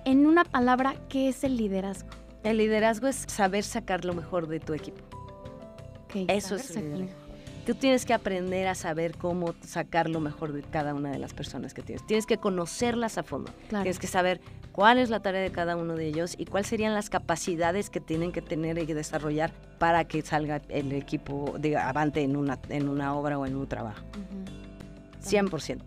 en 0.06 0.26
una 0.26 0.44
palabra, 0.44 0.96
¿qué 1.10 1.30
es 1.30 1.44
el 1.44 1.58
liderazgo? 1.58 2.10
El 2.44 2.58
liderazgo 2.58 3.08
es 3.08 3.26
saber 3.28 3.64
sacar 3.64 4.06
lo 4.06 4.14
mejor 4.14 4.48
de 4.48 4.60
tu 4.60 4.74
equipo. 4.74 5.02
Eso 6.28 6.56
es 6.56 6.76
liderazgo. 6.76 7.27
Tú 7.68 7.76
tienes 7.76 8.06
que 8.06 8.14
aprender 8.14 8.66
a 8.68 8.76
saber 8.76 9.18
cómo 9.18 9.54
sacar 9.60 10.10
lo 10.10 10.22
mejor 10.22 10.54
de 10.54 10.62
cada 10.62 10.94
una 10.94 11.12
de 11.12 11.20
las 11.20 11.34
personas 11.34 11.74
que 11.74 11.82
tienes. 11.82 12.08
Tienes 12.08 12.26
que 12.26 12.38
conocerlas 12.38 13.18
a 13.18 13.24
fondo. 13.24 13.52
Claro. 13.68 13.84
Tienes 13.84 14.00
que 14.00 14.08
saber 14.08 14.40
cuál 14.72 15.00
es 15.00 15.10
la 15.10 15.20
tarea 15.20 15.42
de 15.42 15.52
cada 15.52 15.76
uno 15.76 15.98
de 15.98 16.08
ellos 16.08 16.36
y 16.38 16.46
cuáles 16.46 16.68
serían 16.68 16.94
las 16.94 17.10
capacidades 17.10 17.90
que 17.90 18.00
tienen 18.00 18.32
que 18.32 18.42
tener 18.42 18.78
y 18.78 18.86
desarrollar 18.86 19.52
para 19.80 20.06
que 20.06 20.22
salga 20.22 20.62
el 20.70 20.94
equipo 20.94 21.56
diga, 21.60 21.90
avante 21.90 22.22
en 22.22 22.38
una, 22.38 22.58
en 22.70 22.88
una 22.88 23.14
obra 23.14 23.38
o 23.38 23.46
en 23.46 23.58
un 23.58 23.68
trabajo. 23.68 24.02
Ujú. 24.16 25.30
100%. 25.30 25.82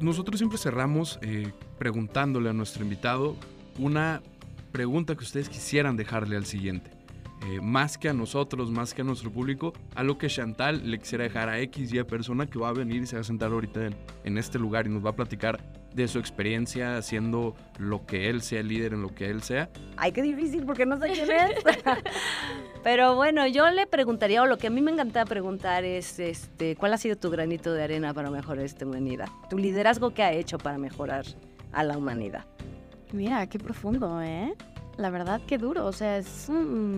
Nosotros 0.00 0.38
siempre 0.38 0.58
cerramos 0.58 1.20
eh, 1.22 1.52
preguntándole 1.78 2.50
a 2.50 2.52
nuestro 2.52 2.82
invitado 2.82 3.36
una 3.78 4.20
pregunta 4.72 5.14
que 5.14 5.22
ustedes 5.22 5.48
quisieran 5.48 5.96
dejarle 5.96 6.36
al 6.36 6.44
siguiente. 6.44 6.97
Eh, 7.46 7.60
más 7.60 7.96
que 7.96 8.08
a 8.08 8.12
nosotros, 8.12 8.70
más 8.70 8.94
que 8.94 9.02
a 9.02 9.04
nuestro 9.04 9.30
público, 9.30 9.72
algo 9.94 10.18
que 10.18 10.26
Chantal 10.26 10.90
le 10.90 10.98
quisiera 10.98 11.24
dejar 11.24 11.48
a 11.48 11.60
X 11.60 11.92
y 11.92 11.98
a 11.98 12.06
persona 12.06 12.46
que 12.46 12.58
va 12.58 12.70
a 12.70 12.72
venir 12.72 13.02
y 13.02 13.06
se 13.06 13.16
va 13.16 13.20
a 13.20 13.24
sentar 13.24 13.52
ahorita 13.52 13.86
en, 13.86 13.96
en 14.24 14.38
este 14.38 14.58
lugar 14.58 14.86
y 14.86 14.90
nos 14.90 15.04
va 15.04 15.10
a 15.10 15.16
platicar 15.16 15.60
de 15.94 16.08
su 16.08 16.18
experiencia 16.18 16.96
haciendo 16.96 17.54
lo 17.78 18.06
que 18.06 18.28
él 18.28 18.42
sea 18.42 18.62
líder 18.62 18.92
en 18.92 19.02
lo 19.02 19.14
que 19.14 19.30
él 19.30 19.42
sea. 19.42 19.68
Ay, 19.96 20.12
qué 20.12 20.22
difícil 20.22 20.64
porque 20.64 20.86
no 20.86 20.98
sé 20.98 21.10
quién 21.12 21.30
es. 21.30 21.64
Pero 22.84 23.16
bueno, 23.16 23.46
yo 23.46 23.68
le 23.70 23.86
preguntaría, 23.86 24.42
o 24.42 24.46
lo 24.46 24.58
que 24.58 24.68
a 24.68 24.70
mí 24.70 24.80
me 24.80 24.92
encanta 24.92 25.24
preguntar 25.24 25.84
es, 25.84 26.18
este, 26.18 26.76
¿cuál 26.76 26.94
ha 26.94 26.98
sido 26.98 27.16
tu 27.16 27.30
granito 27.30 27.72
de 27.72 27.82
arena 27.82 28.14
para 28.14 28.30
mejorar 28.30 28.64
esta 28.64 28.86
humanidad? 28.86 29.28
Tu 29.50 29.58
liderazgo 29.58 30.14
que 30.14 30.22
ha 30.22 30.32
hecho 30.32 30.58
para 30.58 30.78
mejorar 30.78 31.24
a 31.72 31.82
la 31.82 31.98
humanidad. 31.98 32.44
Mira, 33.12 33.46
qué 33.48 33.58
profundo, 33.58 34.22
¿eh? 34.22 34.54
La 34.98 35.08
verdad, 35.10 35.40
qué 35.46 35.56
duro. 35.58 35.86
O 35.86 35.92
sea, 35.92 36.18
es. 36.18 36.48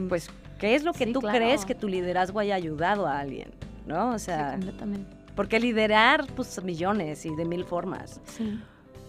Pues, 0.09 0.29
¿qué 0.59 0.75
es 0.75 0.83
lo 0.83 0.93
que 0.93 1.05
Sí, 1.05 1.13
tú 1.13 1.21
claro. 1.21 1.37
crees 1.39 1.65
que 1.65 1.75
tu 1.77 1.87
liderazgo 1.87 2.41
haya 2.41 2.55
ayudado 2.57 3.07
a 3.07 3.19
alguien? 3.21 3.51
¿No? 3.87 4.11
O 4.15 4.19
Sí, 4.19 4.27
sea, 4.27 4.53
completamente. 4.53 5.17
porque 5.37 5.61
liderar, 5.61 6.27
pues, 6.35 6.63
millones 6.65 7.25
y 7.27 7.35
de 7.37 7.45
mil 7.45 7.65
formas. 7.65 8.21
Sí, 8.25 8.59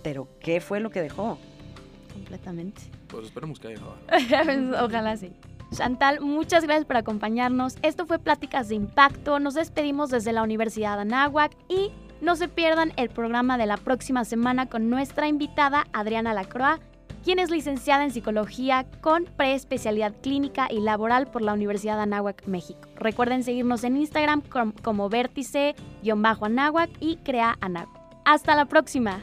Pero, 0.04 0.28
¿qué 0.40 0.62
fue 0.62 0.80
lo 0.80 0.90
que 0.92 1.02
dejó? 1.02 1.38
completamente. 2.14 2.82
Pues 3.08 3.26
esperemos 3.26 3.60
que 3.60 3.70
haya. 3.70 3.82
Ojalá 4.84 5.16
sí. 5.18 5.32
Chantal, 5.74 6.20
muchas 6.20 6.64
gracias 6.66 6.86
por 6.86 6.98
acompañarnos. 6.98 7.78
Esto 7.82 8.06
fue 8.06 8.20
Pláticas 8.20 8.68
de 8.70 8.76
Impacto. 8.76 9.40
Nos 9.40 9.54
despedimos 9.54 10.10
desde 10.10 10.34
la 10.34 10.44
Universidad 10.44 10.96
de 10.98 11.04
Anáhuac 11.04 11.54
y 11.70 11.92
no 12.22 12.36
se 12.36 12.50
pierdan 12.50 12.92
el 12.98 13.10
programa 13.10 13.58
de 13.58 13.66
la 13.66 13.78
próxima 13.78 14.26
semana 14.26 14.68
con 14.68 14.90
nuestra 14.90 15.28
invitada 15.30 15.88
Adriana 15.94 16.34
Lacroix, 16.34 16.82
quien 17.24 17.40
es 17.40 17.50
licenciada 17.50 18.04
en 18.04 18.12
psicología 18.12 18.86
con 19.02 19.26
preespecialidad 19.26 20.14
clínica 20.22 20.68
y 20.72 20.80
laboral 20.80 21.28
por 21.28 21.42
la 21.42 21.54
Universidad 21.54 21.96
de 21.98 22.04
Anáhuac, 22.04 22.46
México. 22.48 22.88
Recuerden 22.96 23.44
seguirnos 23.44 23.84
en 23.84 23.98
Instagram 23.98 24.42
com- 24.42 24.74
como 24.82 25.10
vértice-anáhuac 25.10 26.90
y 27.00 27.18
crea 27.18 27.58
Anáhuac. 27.62 28.00
Hasta 28.26 28.56
la 28.56 28.66
próxima. 28.66 29.22